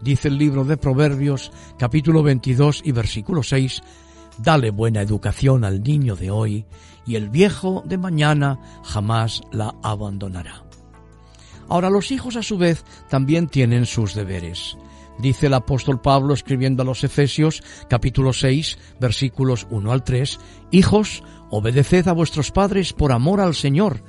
Dice 0.00 0.28
el 0.28 0.38
libro 0.38 0.64
de 0.64 0.76
Proverbios, 0.76 1.50
capítulo 1.78 2.22
22 2.22 2.82
y 2.84 2.92
versículo 2.92 3.42
6, 3.42 3.82
Dale 4.38 4.70
buena 4.70 5.00
educación 5.00 5.64
al 5.64 5.82
niño 5.82 6.14
de 6.14 6.30
hoy, 6.30 6.66
y 7.06 7.14
el 7.16 7.30
viejo 7.30 7.82
de 7.86 7.96
mañana 7.96 8.58
jamás 8.82 9.40
la 9.52 9.74
abandonará. 9.82 10.64
Ahora 11.68 11.90
los 11.90 12.10
hijos 12.10 12.36
a 12.36 12.42
su 12.42 12.58
vez 12.58 12.84
también 13.08 13.48
tienen 13.48 13.86
sus 13.86 14.14
deberes. 14.14 14.76
Dice 15.18 15.46
el 15.46 15.54
apóstol 15.54 16.00
Pablo 16.00 16.34
escribiendo 16.34 16.82
a 16.82 16.86
los 16.86 17.02
Efesios 17.04 17.62
capítulo 17.88 18.32
6 18.32 18.78
versículos 19.00 19.66
1 19.70 19.92
al 19.92 20.04
3, 20.04 20.38
Hijos, 20.72 21.22
obedeced 21.50 22.08
a 22.08 22.12
vuestros 22.12 22.50
padres 22.50 22.92
por 22.92 23.12
amor 23.12 23.40
al 23.40 23.54
Señor, 23.54 24.02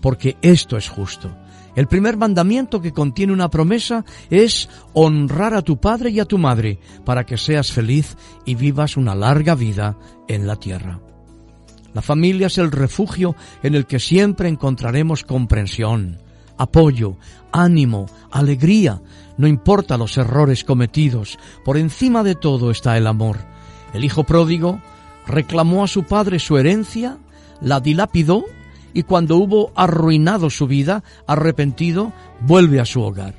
porque 0.00 0.36
esto 0.42 0.76
es 0.76 0.88
justo. 0.88 1.34
El 1.74 1.86
primer 1.86 2.18
mandamiento 2.18 2.82
que 2.82 2.92
contiene 2.92 3.32
una 3.32 3.48
promesa 3.48 4.04
es 4.28 4.68
honrar 4.92 5.54
a 5.54 5.62
tu 5.62 5.80
padre 5.80 6.10
y 6.10 6.20
a 6.20 6.26
tu 6.26 6.36
madre 6.36 6.78
para 7.04 7.24
que 7.24 7.38
seas 7.38 7.72
feliz 7.72 8.16
y 8.44 8.54
vivas 8.54 8.98
una 8.98 9.14
larga 9.14 9.54
vida 9.54 9.96
en 10.28 10.46
la 10.46 10.56
tierra. 10.56 11.00
La 11.94 12.02
familia 12.02 12.48
es 12.48 12.58
el 12.58 12.70
refugio 12.70 13.36
en 13.62 13.74
el 13.74 13.86
que 13.86 14.00
siempre 14.00 14.48
encontraremos 14.48 15.24
comprensión, 15.24 16.18
apoyo, 16.58 17.16
ánimo, 17.52 18.06
alegría, 18.30 19.00
no 19.42 19.48
importa 19.48 19.98
los 19.98 20.18
errores 20.18 20.62
cometidos, 20.62 21.36
por 21.64 21.76
encima 21.76 22.22
de 22.22 22.36
todo 22.36 22.70
está 22.70 22.96
el 22.96 23.08
amor. 23.08 23.38
El 23.92 24.04
hijo 24.04 24.22
pródigo 24.22 24.80
reclamó 25.26 25.82
a 25.82 25.88
su 25.88 26.04
padre 26.04 26.38
su 26.38 26.58
herencia, 26.58 27.18
la 27.60 27.80
dilapidó 27.80 28.44
y 28.94 29.02
cuando 29.02 29.38
hubo 29.38 29.72
arruinado 29.74 30.48
su 30.48 30.68
vida, 30.68 31.02
arrepentido, 31.26 32.12
vuelve 32.38 32.78
a 32.78 32.84
su 32.84 33.02
hogar. 33.02 33.34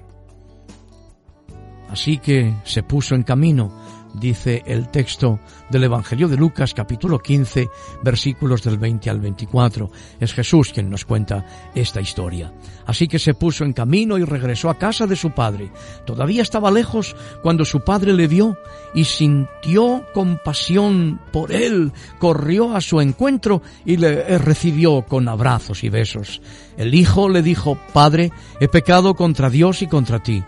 Así 1.87 2.17
que 2.17 2.53
se 2.65 2.83
puso 2.83 3.15
en 3.15 3.23
camino 3.23 3.71
dice 4.13 4.63
el 4.65 4.89
texto 4.89 5.39
del 5.69 5.85
Evangelio 5.85 6.27
de 6.27 6.37
Lucas 6.37 6.73
capítulo 6.73 7.19
15 7.19 7.69
versículos 8.03 8.63
del 8.63 8.77
20 8.77 9.09
al 9.09 9.19
24. 9.19 9.89
Es 10.19 10.33
Jesús 10.33 10.71
quien 10.73 10.89
nos 10.89 11.05
cuenta 11.05 11.45
esta 11.75 12.01
historia. 12.01 12.53
Así 12.85 13.07
que 13.07 13.19
se 13.19 13.33
puso 13.33 13.63
en 13.63 13.73
camino 13.73 14.17
y 14.17 14.23
regresó 14.23 14.69
a 14.69 14.77
casa 14.77 15.07
de 15.07 15.15
su 15.15 15.31
padre. 15.31 15.71
Todavía 16.05 16.41
estaba 16.41 16.71
lejos 16.71 17.15
cuando 17.41 17.65
su 17.65 17.81
padre 17.81 18.13
le 18.13 18.27
vio 18.27 18.57
y 18.93 19.05
sintió 19.05 20.05
compasión 20.13 21.19
por 21.31 21.51
él, 21.51 21.91
corrió 22.19 22.75
a 22.75 22.81
su 22.81 23.01
encuentro 23.01 23.61
y 23.85 23.97
le 23.97 24.37
recibió 24.37 25.03
con 25.03 25.27
abrazos 25.27 25.83
y 25.83 25.89
besos. 25.89 26.41
El 26.77 26.93
hijo 26.93 27.29
le 27.29 27.41
dijo, 27.41 27.77
Padre, 27.93 28.31
he 28.59 28.67
pecado 28.67 29.15
contra 29.15 29.49
Dios 29.49 29.81
y 29.81 29.87
contra 29.87 30.21
ti, 30.21 30.43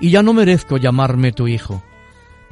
y 0.00 0.10
ya 0.10 0.22
no 0.22 0.32
merezco 0.32 0.76
llamarme 0.76 1.32
tu 1.32 1.48
hijo. 1.48 1.82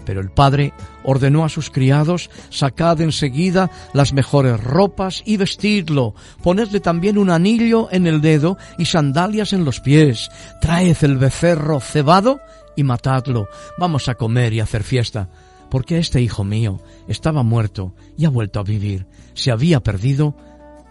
Pero 0.05 0.21
el 0.21 0.31
padre 0.31 0.73
ordenó 1.03 1.45
a 1.45 1.49
sus 1.49 1.71
criados, 1.71 2.31
sacad 2.51 3.01
enseguida 3.01 3.71
las 3.93 4.13
mejores 4.13 4.63
ropas 4.63 5.23
y 5.25 5.37
vestidlo, 5.37 6.15
ponedle 6.43 6.81
también 6.81 7.19
un 7.19 7.31
anillo 7.31 7.89
en 7.91 8.07
el 8.07 8.21
dedo 8.21 8.59
y 8.79 8.87
sandalias 8.87 9.53
en 9.53 9.65
los 9.65 9.81
pies, 9.81 10.31
traed 10.61 10.97
el 11.03 11.17
becerro 11.17 11.81
cebado 11.81 12.41
y 12.77 12.83
matadlo, 12.83 13.49
vamos 13.79 14.09
a 14.09 14.15
comer 14.15 14.53
y 14.53 14.61
hacer 14.61 14.83
fiesta, 14.83 15.29
porque 15.71 15.99
este 15.99 16.21
hijo 16.21 16.45
mío 16.45 16.81
estaba 17.09 17.43
muerto 17.43 17.95
y 18.17 18.25
ha 18.25 18.31
vuelto 18.31 18.61
a 18.61 18.65
vivir, 18.65 19.07
se 19.35 19.51
había 19.51 19.81
perdido 19.81 20.37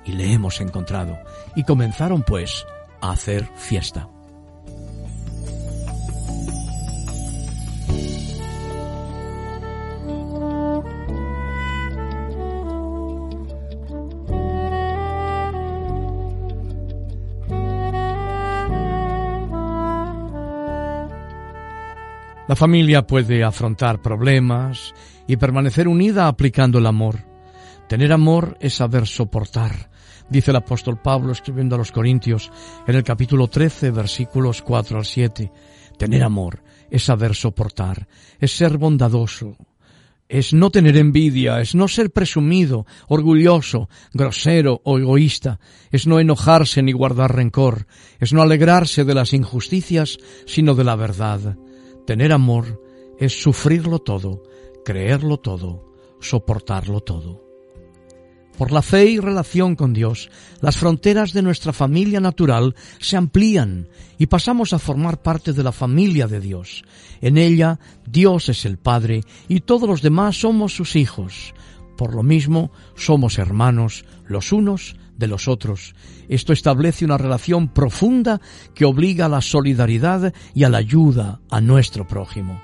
y 0.06 0.14
le 0.14 0.32
hemos 0.34 0.60
encontrado. 0.62 1.18
Y 1.56 1.64
comenzaron 1.64 2.24
pues 2.24 2.66
a 3.02 3.12
hacer 3.12 3.50
fiesta. 3.56 4.13
La 22.46 22.58
familia 22.58 23.08
puede 23.08 23.42
afrontar 23.42 24.02
problemas 24.02 24.94
y 25.28 25.38
permanecer 25.38 25.88
unida 25.88 26.28
aplicando 26.28 26.78
el 26.78 26.86
amor. 26.88 27.26
Tener 27.88 28.12
amor 28.12 28.58
es 28.60 28.76
saber 28.76 29.08
soportar, 29.08 29.90
dice 30.30 30.52
el 30.52 30.58
apóstol 30.58 31.00
Pablo 31.02 31.32
escribiendo 31.32 31.76
a 31.76 31.78
los 31.78 31.94
Corintios 31.94 32.52
en 32.86 32.96
el 32.96 33.04
capítulo 33.04 33.48
13 33.48 33.92
versículos 33.92 34.62
4 34.62 34.98
al 34.98 35.06
7. 35.06 35.52
Tener 35.98 36.22
amor 36.22 36.62
es 36.92 37.06
saber 37.06 37.34
soportar, 37.34 38.10
es 38.38 38.52
ser 38.52 38.78
bondadoso, 38.78 39.56
es 40.28 40.54
no 40.54 40.70
tener 40.70 40.98
envidia, 40.98 41.62
es 41.62 41.76
no 41.76 41.88
ser 41.88 42.12
presumido, 42.12 42.86
orgulloso, 43.08 43.88
grosero 44.12 44.82
o 44.84 45.00
egoísta, 45.00 45.62
es 45.92 46.08
no 46.08 46.20
enojarse 46.20 46.84
ni 46.84 46.92
guardar 46.92 47.34
rencor, 47.34 47.88
es 48.20 48.34
no 48.34 48.42
alegrarse 48.42 49.06
de 49.06 49.14
las 49.14 49.32
injusticias, 49.32 50.18
sino 50.46 50.76
de 50.76 50.84
la 50.84 50.98
verdad. 50.98 51.56
Tener 52.06 52.34
amor 52.34 52.82
es 53.18 53.42
sufrirlo 53.42 54.00
todo, 54.00 54.44
creerlo 54.84 55.38
todo, 55.38 55.94
soportarlo 56.20 57.00
todo. 57.00 57.44
Por 58.58 58.72
la 58.72 58.82
fe 58.82 59.06
y 59.06 59.20
relación 59.20 59.76
con 59.76 59.94
Dios, 59.94 60.30
las 60.62 60.78
fronteras 60.78 61.34
de 61.34 61.42
nuestra 61.42 61.74
familia 61.74 62.20
natural 62.20 62.76
se 63.00 63.18
amplían 63.18 63.90
y 64.20 64.28
pasamos 64.28 64.74
a 64.74 64.80
formar 64.80 65.24
parte 65.24 65.54
de 65.54 65.64
la 65.64 65.72
familia 65.72 66.28
de 66.28 66.40
Dios. 66.40 66.84
En 67.22 67.38
ella, 67.38 67.80
Dios 68.06 68.50
es 68.50 68.66
el 68.66 68.78
Padre 68.78 69.22
y 69.48 69.62
todos 69.62 69.90
los 69.90 70.02
demás 70.02 70.40
somos 70.42 70.76
sus 70.76 70.96
hijos. 70.96 71.56
Por 71.98 72.14
lo 72.14 72.22
mismo, 72.22 72.72
somos 72.96 73.40
hermanos 73.40 74.06
los 74.28 74.52
unos 74.52 74.98
de 75.18 75.28
los 75.28 75.48
otros. 75.48 75.96
Esto 76.30 76.54
establece 76.54 77.06
una 77.06 77.18
relación 77.18 77.68
profunda 77.68 78.42
que 78.74 78.86
obliga 78.86 79.26
a 79.26 79.30
la 79.30 79.42
solidaridad 79.42 80.34
y 80.54 80.64
a 80.64 80.70
la 80.70 80.80
ayuda 80.80 81.42
a 81.50 81.62
nuestro 81.62 82.08
prójimo. 82.08 82.62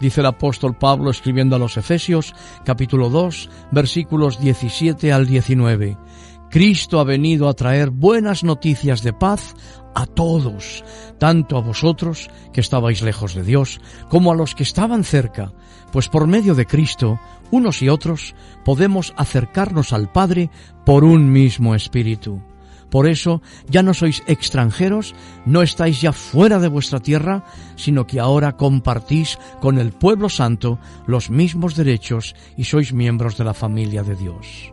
Dice 0.00 0.20
el 0.20 0.26
apóstol 0.26 0.76
Pablo 0.76 1.10
escribiendo 1.10 1.56
a 1.56 1.58
los 1.58 1.76
Efesios 1.78 2.34
capítulo 2.64 3.08
2 3.08 3.48
versículos 3.72 4.38
17 4.38 5.12
al 5.12 5.26
19. 5.26 5.96
Cristo 6.50 7.00
ha 7.00 7.04
venido 7.04 7.48
a 7.48 7.54
traer 7.54 7.90
buenas 7.90 8.44
noticias 8.44 9.02
de 9.02 9.12
paz 9.12 9.54
a 9.94 10.06
todos, 10.06 10.84
tanto 11.18 11.56
a 11.56 11.60
vosotros 11.60 12.28
que 12.52 12.60
estabais 12.60 13.02
lejos 13.02 13.34
de 13.34 13.42
Dios, 13.42 13.80
como 14.08 14.30
a 14.30 14.34
los 14.34 14.54
que 14.54 14.62
estaban 14.62 15.04
cerca, 15.04 15.52
pues 15.90 16.08
por 16.08 16.26
medio 16.26 16.54
de 16.54 16.66
Cristo, 16.66 17.18
unos 17.50 17.80
y 17.82 17.88
otros, 17.88 18.34
podemos 18.64 19.14
acercarnos 19.16 19.92
al 19.92 20.12
Padre 20.12 20.50
por 20.86 21.02
un 21.04 21.32
mismo 21.32 21.74
Espíritu. 21.74 22.40
Por 22.90 23.08
eso 23.08 23.42
ya 23.68 23.82
no 23.82 23.92
sois 23.92 24.22
extranjeros, 24.28 25.14
no 25.44 25.60
estáis 25.62 26.00
ya 26.00 26.12
fuera 26.12 26.60
de 26.60 26.68
vuestra 26.68 27.00
tierra, 27.00 27.44
sino 27.74 28.06
que 28.06 28.20
ahora 28.20 28.56
compartís 28.56 29.36
con 29.60 29.78
el 29.78 29.90
pueblo 29.90 30.28
santo 30.28 30.78
los 31.06 31.28
mismos 31.28 31.74
derechos 31.74 32.36
y 32.56 32.64
sois 32.64 32.92
miembros 32.92 33.36
de 33.36 33.44
la 33.44 33.52
familia 33.52 34.04
de 34.04 34.14
Dios. 34.14 34.72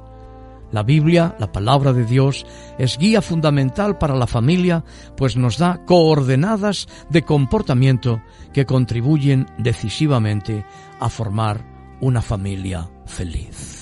La 0.72 0.84
Biblia, 0.84 1.36
la 1.40 1.52
palabra 1.52 1.94
de 1.94 2.06
Dios, 2.06 2.46
es 2.78 3.00
guía 3.00 3.22
fundamental 3.22 3.98
para 3.98 4.16
la 4.16 4.28
familia, 4.28 4.84
pues 5.18 5.36
nos 5.36 5.58
da 5.58 5.84
coordenadas 5.86 6.88
de 7.10 7.24
comportamiento 7.24 8.22
que 8.54 8.66
contribuyen 8.66 9.48
decisivamente 9.58 10.64
a 11.00 11.10
formar 11.10 11.66
una 12.02 12.22
familia 12.22 12.90
feliz. 13.06 13.73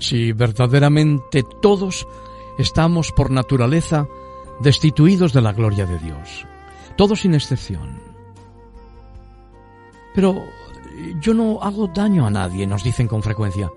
Si 0.00 0.32
verdaderamente 0.32 1.44
todos 1.62 2.08
estamos 2.58 3.12
por 3.12 3.30
naturaleza 3.30 4.08
destituidos 4.60 5.32
de 5.32 5.40
la 5.40 5.52
gloria 5.52 5.86
de 5.86 5.98
Dios, 5.98 6.46
todos 6.96 7.20
sin 7.20 7.34
excepción. 7.34 8.00
Pero 10.14 10.42
yo 11.20 11.34
no 11.34 11.62
hago 11.62 11.86
daño 11.86 12.26
a 12.26 12.30
nadie, 12.30 12.66
nos 12.66 12.82
dicen 12.82 13.06
con 13.06 13.22
frecuencia. 13.22 13.70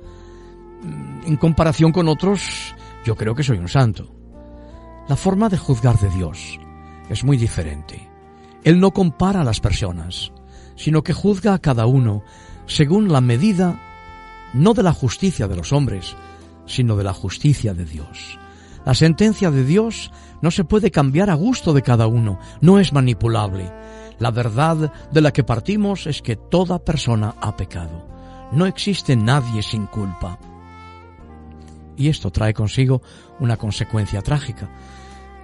En 1.25 1.37
comparación 1.37 1.91
con 1.91 2.07
otros, 2.07 2.75
yo 3.05 3.15
creo 3.15 3.35
que 3.35 3.43
soy 3.43 3.57
un 3.57 3.69
santo. 3.69 4.13
La 5.07 5.15
forma 5.15 5.49
de 5.49 5.57
juzgar 5.57 5.99
de 5.99 6.09
Dios 6.09 6.59
es 7.09 7.23
muy 7.23 7.37
diferente. 7.37 8.09
Él 8.63 8.79
no 8.79 8.91
compara 8.91 9.41
a 9.41 9.45
las 9.45 9.59
personas, 9.59 10.31
sino 10.75 11.03
que 11.03 11.13
juzga 11.13 11.53
a 11.53 11.59
cada 11.59 11.85
uno 11.85 12.23
según 12.65 13.11
la 13.11 13.21
medida 13.21 13.79
no 14.53 14.73
de 14.73 14.83
la 14.83 14.93
justicia 14.93 15.47
de 15.47 15.55
los 15.55 15.73
hombres, 15.73 16.15
sino 16.65 16.95
de 16.95 17.03
la 17.03 17.13
justicia 17.13 17.73
de 17.73 17.85
Dios. 17.85 18.39
La 18.85 18.93
sentencia 18.93 19.49
de 19.49 19.63
Dios 19.63 20.11
no 20.41 20.51
se 20.51 20.63
puede 20.63 20.91
cambiar 20.91 21.29
a 21.29 21.35
gusto 21.35 21.73
de 21.73 21.81
cada 21.81 22.07
uno, 22.07 22.39
no 22.61 22.79
es 22.79 22.91
manipulable. 22.93 23.71
La 24.19 24.31
verdad 24.31 24.91
de 25.11 25.21
la 25.21 25.31
que 25.31 25.43
partimos 25.43 26.05
es 26.05 26.21
que 26.21 26.35
toda 26.35 26.83
persona 26.83 27.35
ha 27.41 27.55
pecado. 27.55 28.07
No 28.51 28.65
existe 28.65 29.15
nadie 29.15 29.63
sin 29.63 29.85
culpa. 29.87 30.37
Y 31.95 32.09
esto 32.09 32.31
trae 32.31 32.53
consigo 32.53 33.01
una 33.39 33.57
consecuencia 33.57 34.21
trágica. 34.21 34.69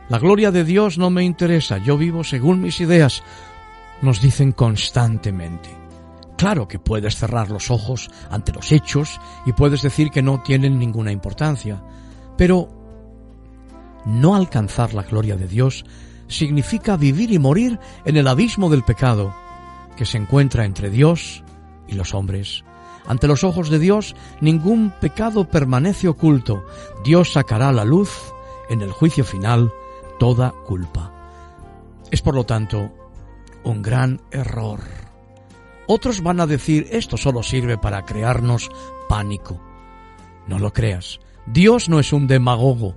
La 0.10 0.20
gloria 0.20 0.52
de 0.52 0.64
Dios 0.64 0.98
no 0.98 1.10
me 1.10 1.24
interesa, 1.24 1.78
yo 1.78 1.98
vivo 1.98 2.24
según 2.24 2.62
mis 2.62 2.82
ideas, 2.82 3.24
nos 4.02 4.22
dicen 4.22 4.52
constantemente. 4.52 5.79
Claro 6.40 6.70
que 6.70 6.80
puedes 6.80 7.18
cerrar 7.18 7.52
los 7.52 7.70
ojos 7.70 8.10
ante 8.30 8.54
los 8.54 8.72
hechos 8.72 9.20
y 9.46 9.52
puedes 9.52 9.82
decir 9.82 10.10
que 10.10 10.22
no 10.22 10.42
tienen 10.42 10.80
ninguna 10.80 11.12
importancia, 11.12 11.84
pero 12.38 12.70
no 14.06 14.38
alcanzar 14.38 14.94
la 14.94 15.04
gloria 15.04 15.36
de 15.36 15.50
Dios 15.50 15.84
significa 16.30 16.96
vivir 16.96 17.34
y 17.34 17.40
morir 17.40 17.78
en 18.06 18.16
el 18.16 18.26
abismo 18.26 18.70
del 18.70 18.84
pecado 18.84 19.36
que 19.98 20.06
se 20.06 20.18
encuentra 20.18 20.64
entre 20.64 20.90
Dios 20.90 21.44
y 21.90 21.96
los 21.96 22.14
hombres. 22.14 22.64
Ante 23.06 23.28
los 23.28 23.44
ojos 23.44 23.70
de 23.70 23.80
Dios 23.80 24.16
ningún 24.40 24.94
pecado 25.02 25.44
permanece 25.44 26.08
oculto. 26.08 26.66
Dios 27.04 27.34
sacará 27.34 27.68
a 27.68 27.74
la 27.74 27.84
luz 27.84 28.18
en 28.70 28.80
el 28.82 28.94
juicio 28.94 29.26
final 29.26 29.74
toda 30.20 30.54
culpa. 30.66 31.12
Es 32.12 32.22
por 32.22 32.34
lo 32.34 32.46
tanto 32.46 32.94
un 33.66 33.82
gran 33.82 34.22
error 34.32 35.09
otros 35.92 36.22
van 36.22 36.40
a 36.40 36.46
decir, 36.46 36.88
esto 36.92 37.18
solo 37.18 37.42
sirve 37.42 37.80
para 37.80 38.06
crearnos 38.06 38.70
pánico. 39.10 39.60
No 40.46 40.60
lo 40.60 40.72
creas. 40.72 41.20
Dios 41.48 41.90
no 41.90 42.00
es 42.00 42.14
un 42.14 42.28
demagogo. 42.28 42.96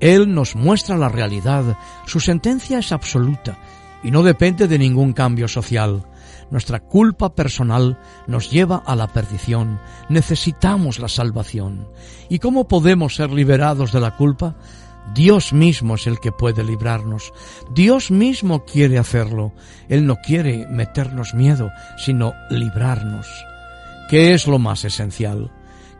Él 0.00 0.34
nos 0.34 0.56
muestra 0.56 0.96
la 0.96 1.10
realidad. 1.10 1.76
Su 2.06 2.20
sentencia 2.20 2.78
es 2.78 2.90
absoluta 2.90 3.58
y 4.02 4.10
no 4.10 4.22
depende 4.22 4.66
de 4.66 4.78
ningún 4.78 5.12
cambio 5.12 5.46
social. 5.46 6.06
Nuestra 6.50 6.80
culpa 6.80 7.34
personal 7.34 7.98
nos 8.26 8.50
lleva 8.50 8.82
a 8.86 8.96
la 8.96 9.08
perdición. 9.08 9.78
Necesitamos 10.08 11.00
la 11.00 11.08
salvación. 11.08 11.86
¿Y 12.30 12.38
cómo 12.38 12.66
podemos 12.66 13.14
ser 13.14 13.30
liberados 13.30 13.92
de 13.92 14.00
la 14.00 14.16
culpa? 14.16 14.56
Dios 15.14 15.52
mismo 15.52 15.96
es 15.96 16.06
el 16.06 16.20
que 16.20 16.32
puede 16.32 16.64
librarnos. 16.64 17.32
Dios 17.74 18.10
mismo 18.10 18.64
quiere 18.64 18.98
hacerlo. 18.98 19.52
Él 19.88 20.06
no 20.06 20.16
quiere 20.16 20.66
meternos 20.68 21.34
miedo, 21.34 21.70
sino 21.98 22.32
librarnos. 22.50 23.26
¿Qué 24.08 24.32
es 24.32 24.46
lo 24.46 24.58
más 24.58 24.84
esencial? 24.84 25.50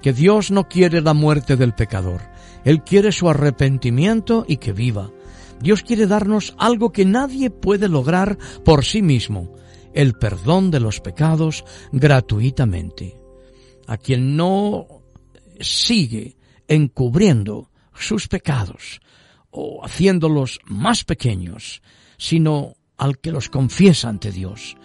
Que 0.00 0.12
Dios 0.12 0.50
no 0.50 0.68
quiere 0.68 1.00
la 1.00 1.14
muerte 1.14 1.56
del 1.56 1.74
pecador. 1.74 2.22
Él 2.64 2.82
quiere 2.82 3.12
su 3.12 3.28
arrepentimiento 3.28 4.44
y 4.48 4.56
que 4.56 4.72
viva. 4.72 5.10
Dios 5.60 5.82
quiere 5.82 6.06
darnos 6.06 6.54
algo 6.58 6.90
que 6.90 7.04
nadie 7.04 7.50
puede 7.50 7.88
lograr 7.88 8.38
por 8.64 8.84
sí 8.84 9.02
mismo, 9.02 9.54
el 9.92 10.14
perdón 10.14 10.70
de 10.70 10.80
los 10.80 11.00
pecados 11.00 11.64
gratuitamente. 11.92 13.20
A 13.86 13.96
quien 13.96 14.36
no 14.36 14.86
sigue 15.60 16.36
encubriendo 16.66 17.71
sus 17.94 18.28
pecados 18.28 19.00
o 19.50 19.84
haciéndolos 19.84 20.60
más 20.64 21.04
pequeños, 21.04 21.82
sino 22.16 22.74
al 22.96 23.18
que 23.18 23.32
los 23.32 23.48
confiesa 23.48 24.08
ante 24.08 24.30
Dios, 24.30 24.76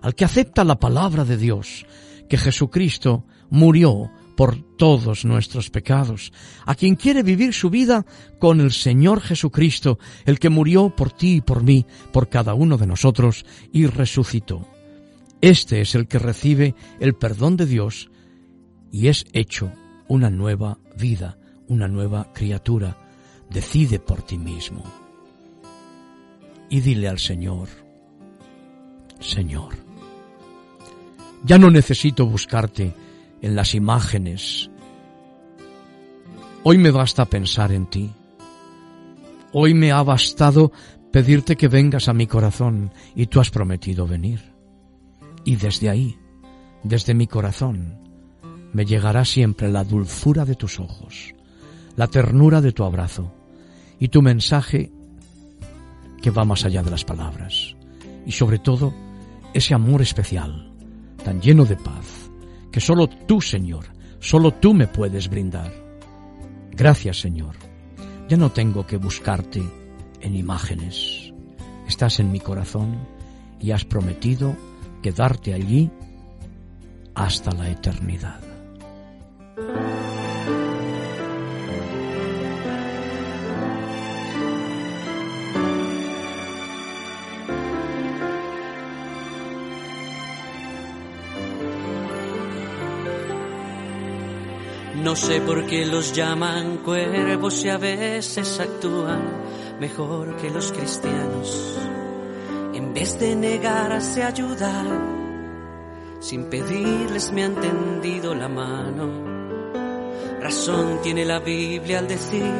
al 0.00 0.14
que 0.14 0.24
acepta 0.24 0.64
la 0.64 0.78
palabra 0.78 1.24
de 1.24 1.36
Dios, 1.36 1.86
que 2.28 2.38
Jesucristo 2.38 3.24
murió 3.50 4.10
por 4.36 4.56
todos 4.76 5.24
nuestros 5.24 5.70
pecados, 5.70 6.32
a 6.66 6.74
quien 6.74 6.96
quiere 6.96 7.22
vivir 7.22 7.52
su 7.52 7.70
vida 7.70 8.04
con 8.38 8.60
el 8.60 8.72
Señor 8.72 9.20
Jesucristo, 9.20 9.98
el 10.24 10.38
que 10.38 10.50
murió 10.50 10.90
por 10.90 11.12
ti 11.12 11.36
y 11.36 11.40
por 11.40 11.62
mí, 11.62 11.86
por 12.12 12.28
cada 12.28 12.54
uno 12.54 12.76
de 12.76 12.86
nosotros, 12.86 13.44
y 13.72 13.86
resucitó. 13.86 14.66
Este 15.40 15.80
es 15.80 15.94
el 15.94 16.08
que 16.08 16.18
recibe 16.18 16.74
el 17.00 17.14
perdón 17.14 17.56
de 17.56 17.66
Dios 17.66 18.10
y 18.90 19.08
es 19.08 19.26
hecho 19.32 19.72
una 20.08 20.30
nueva 20.30 20.78
vida, 20.96 21.38
una 21.68 21.88
nueva 21.88 22.32
criatura. 22.32 22.96
Decide 23.50 23.98
por 23.98 24.22
ti 24.22 24.38
mismo. 24.38 24.82
Y 26.70 26.80
dile 26.80 27.08
al 27.08 27.18
Señor, 27.18 27.68
Señor, 29.20 29.74
ya 31.44 31.58
no 31.58 31.70
necesito 31.70 32.26
buscarte 32.26 32.94
en 33.42 33.54
las 33.54 33.74
imágenes. 33.74 34.70
Hoy 36.62 36.78
me 36.78 36.90
basta 36.90 37.26
pensar 37.26 37.72
en 37.72 37.86
ti. 37.86 38.10
Hoy 39.52 39.74
me 39.74 39.92
ha 39.92 40.02
bastado 40.02 40.72
pedirte 41.12 41.54
que 41.54 41.68
vengas 41.68 42.08
a 42.08 42.14
mi 42.14 42.26
corazón 42.26 42.90
y 43.14 43.26
tú 43.26 43.40
has 43.40 43.50
prometido 43.50 44.06
venir. 44.06 44.40
Y 45.44 45.56
desde 45.56 45.90
ahí, 45.90 46.18
desde 46.82 47.14
mi 47.14 47.26
corazón, 47.26 47.98
me 48.72 48.86
llegará 48.86 49.24
siempre 49.24 49.70
la 49.70 49.84
dulzura 49.84 50.44
de 50.44 50.54
tus 50.54 50.80
ojos, 50.80 51.33
la 51.96 52.06
ternura 52.08 52.60
de 52.60 52.72
tu 52.72 52.84
abrazo 52.84 53.32
y 53.98 54.08
tu 54.08 54.22
mensaje 54.22 54.90
que 56.20 56.30
va 56.30 56.44
más 56.44 56.64
allá 56.64 56.82
de 56.82 56.90
las 56.90 57.04
palabras. 57.04 57.76
Y 58.26 58.32
sobre 58.32 58.58
todo, 58.58 58.92
ese 59.52 59.74
amor 59.74 60.02
especial, 60.02 60.72
tan 61.24 61.40
lleno 61.40 61.64
de 61.64 61.76
paz, 61.76 62.30
que 62.72 62.80
solo 62.80 63.08
tú, 63.08 63.40
Señor, 63.40 63.84
solo 64.18 64.52
tú 64.52 64.74
me 64.74 64.86
puedes 64.86 65.28
brindar. 65.28 65.72
Gracias, 66.72 67.20
Señor. 67.20 67.54
Ya 68.28 68.36
no 68.36 68.50
tengo 68.50 68.86
que 68.86 68.96
buscarte 68.96 69.62
en 70.20 70.34
imágenes. 70.34 71.32
Estás 71.86 72.18
en 72.20 72.32
mi 72.32 72.40
corazón 72.40 72.96
y 73.60 73.70
has 73.70 73.84
prometido 73.84 74.56
quedarte 75.02 75.52
allí 75.52 75.90
hasta 77.14 77.52
la 77.52 77.70
eternidad. 77.70 78.40
No 95.04 95.14
sé 95.14 95.42
por 95.42 95.66
qué 95.66 95.84
los 95.84 96.14
llaman 96.14 96.78
cuervos 96.78 97.62
y 97.62 97.68
a 97.68 97.76
veces 97.76 98.58
actúan 98.58 99.20
mejor 99.78 100.34
que 100.38 100.48
los 100.48 100.72
cristianos. 100.72 101.76
En 102.72 102.94
vez 102.94 103.18
de 103.18 103.36
negarse 103.36 104.22
a 104.22 104.28
ayudar, 104.28 104.86
sin 106.20 106.44
pedirles 106.48 107.32
me 107.32 107.44
han 107.44 107.54
tendido 107.56 108.34
la 108.34 108.48
mano. 108.48 109.10
Razón 110.40 111.00
tiene 111.02 111.26
la 111.26 111.38
Biblia 111.38 111.98
al 111.98 112.08
decir, 112.08 112.54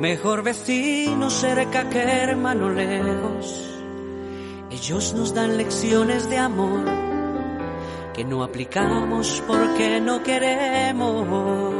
mejor 0.00 0.42
vecino 0.42 1.28
cerca 1.28 1.90
que 1.90 2.00
hermano 2.00 2.70
lejos. 2.70 3.78
Ellos 4.70 5.12
nos 5.12 5.34
dan 5.34 5.58
lecciones 5.58 6.30
de 6.30 6.38
amor 6.38 7.01
que 8.22 8.28
no 8.28 8.44
aplicamos 8.44 9.42
porque 9.48 10.00
no 10.00 10.22
queremos. 10.22 11.74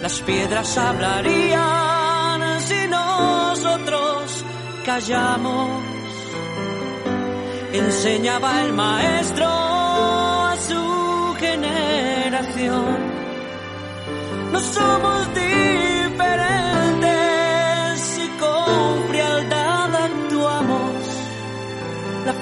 Las 0.00 0.20
piedras 0.20 0.78
hablarían 0.78 2.60
si 2.60 2.86
nosotros 2.88 4.44
callamos. 4.84 5.82
Enseñaba 7.72 8.62
el 8.62 8.72
maestro 8.74 9.46
a 9.48 10.54
su 10.68 11.34
generación. 11.40 12.96
No 14.52 14.60
somos 14.60 15.34
diferentes 15.34 15.95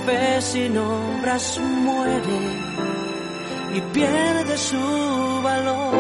fe 0.07 0.41
sin 0.41 0.77
obras 0.77 1.59
muere 1.61 2.39
y 3.75 3.81
pierde 3.93 4.57
su 4.59 5.41
valor. 5.43 5.95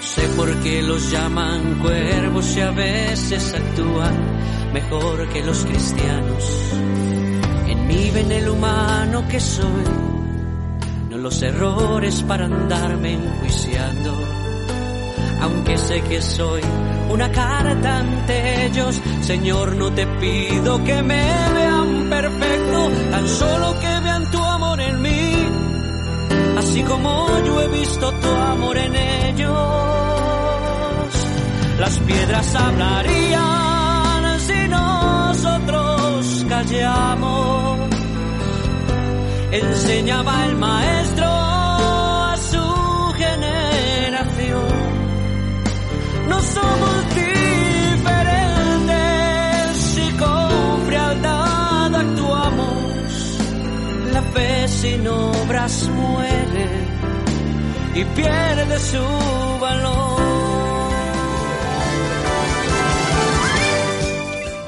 sé 0.00 0.28
por 0.36 0.54
qué 0.62 0.82
los 0.82 1.10
llaman 1.10 1.80
cuervos 1.80 2.56
y 2.56 2.60
a 2.60 2.70
veces 2.70 3.54
actúan 3.54 4.33
mejor 4.74 5.28
que 5.28 5.40
los 5.44 5.64
cristianos. 5.64 6.44
En 7.68 7.86
mí 7.86 8.10
ven 8.12 8.32
el 8.32 8.48
humano 8.48 9.24
que 9.28 9.38
soy, 9.38 9.84
no 11.10 11.16
los 11.16 11.40
errores 11.42 12.22
para 12.24 12.46
andarme 12.46 13.12
enjuiciando. 13.12 14.12
Aunque 15.42 15.78
sé 15.78 16.00
que 16.02 16.20
soy 16.20 16.62
una 17.08 17.30
carta 17.30 17.98
ante 17.98 18.66
ellos, 18.66 19.00
Señor, 19.20 19.76
no 19.76 19.92
te 19.92 20.06
pido 20.06 20.82
que 20.82 21.02
me 21.02 21.24
vean 21.54 22.10
perfecto, 22.10 22.90
tan 23.12 23.28
solo 23.28 23.78
que 23.80 24.00
vean 24.00 24.30
tu 24.32 24.42
amor 24.42 24.80
en 24.80 25.02
mí, 25.02 25.46
así 26.58 26.82
como 26.82 27.28
yo 27.46 27.60
he 27.62 27.68
visto 27.68 28.10
tu 28.10 28.28
amor 28.28 28.76
en 28.76 28.96
ellos. 28.96 29.54
Las 31.78 31.98
piedras 31.98 32.54
hablarían 32.56 33.53
nosotros 35.44 36.46
callamos. 36.48 37.78
Enseñaba 39.52 40.46
el 40.46 40.56
maestro 40.56 41.26
a 41.26 42.34
su 42.50 43.12
generación. 43.22 44.68
No 46.28 46.40
somos 46.40 47.14
diferentes 47.14 47.58
y 49.98 50.10
con 50.22 50.86
frialdad 50.86 51.94
actuamos. 51.94 53.38
La 54.12 54.22
fe 54.22 54.68
sin 54.68 55.06
obras 55.06 55.88
muere 55.90 56.68
y 57.94 58.04
pierde 58.16 58.78
su 58.78 59.04
valor. 59.60 60.53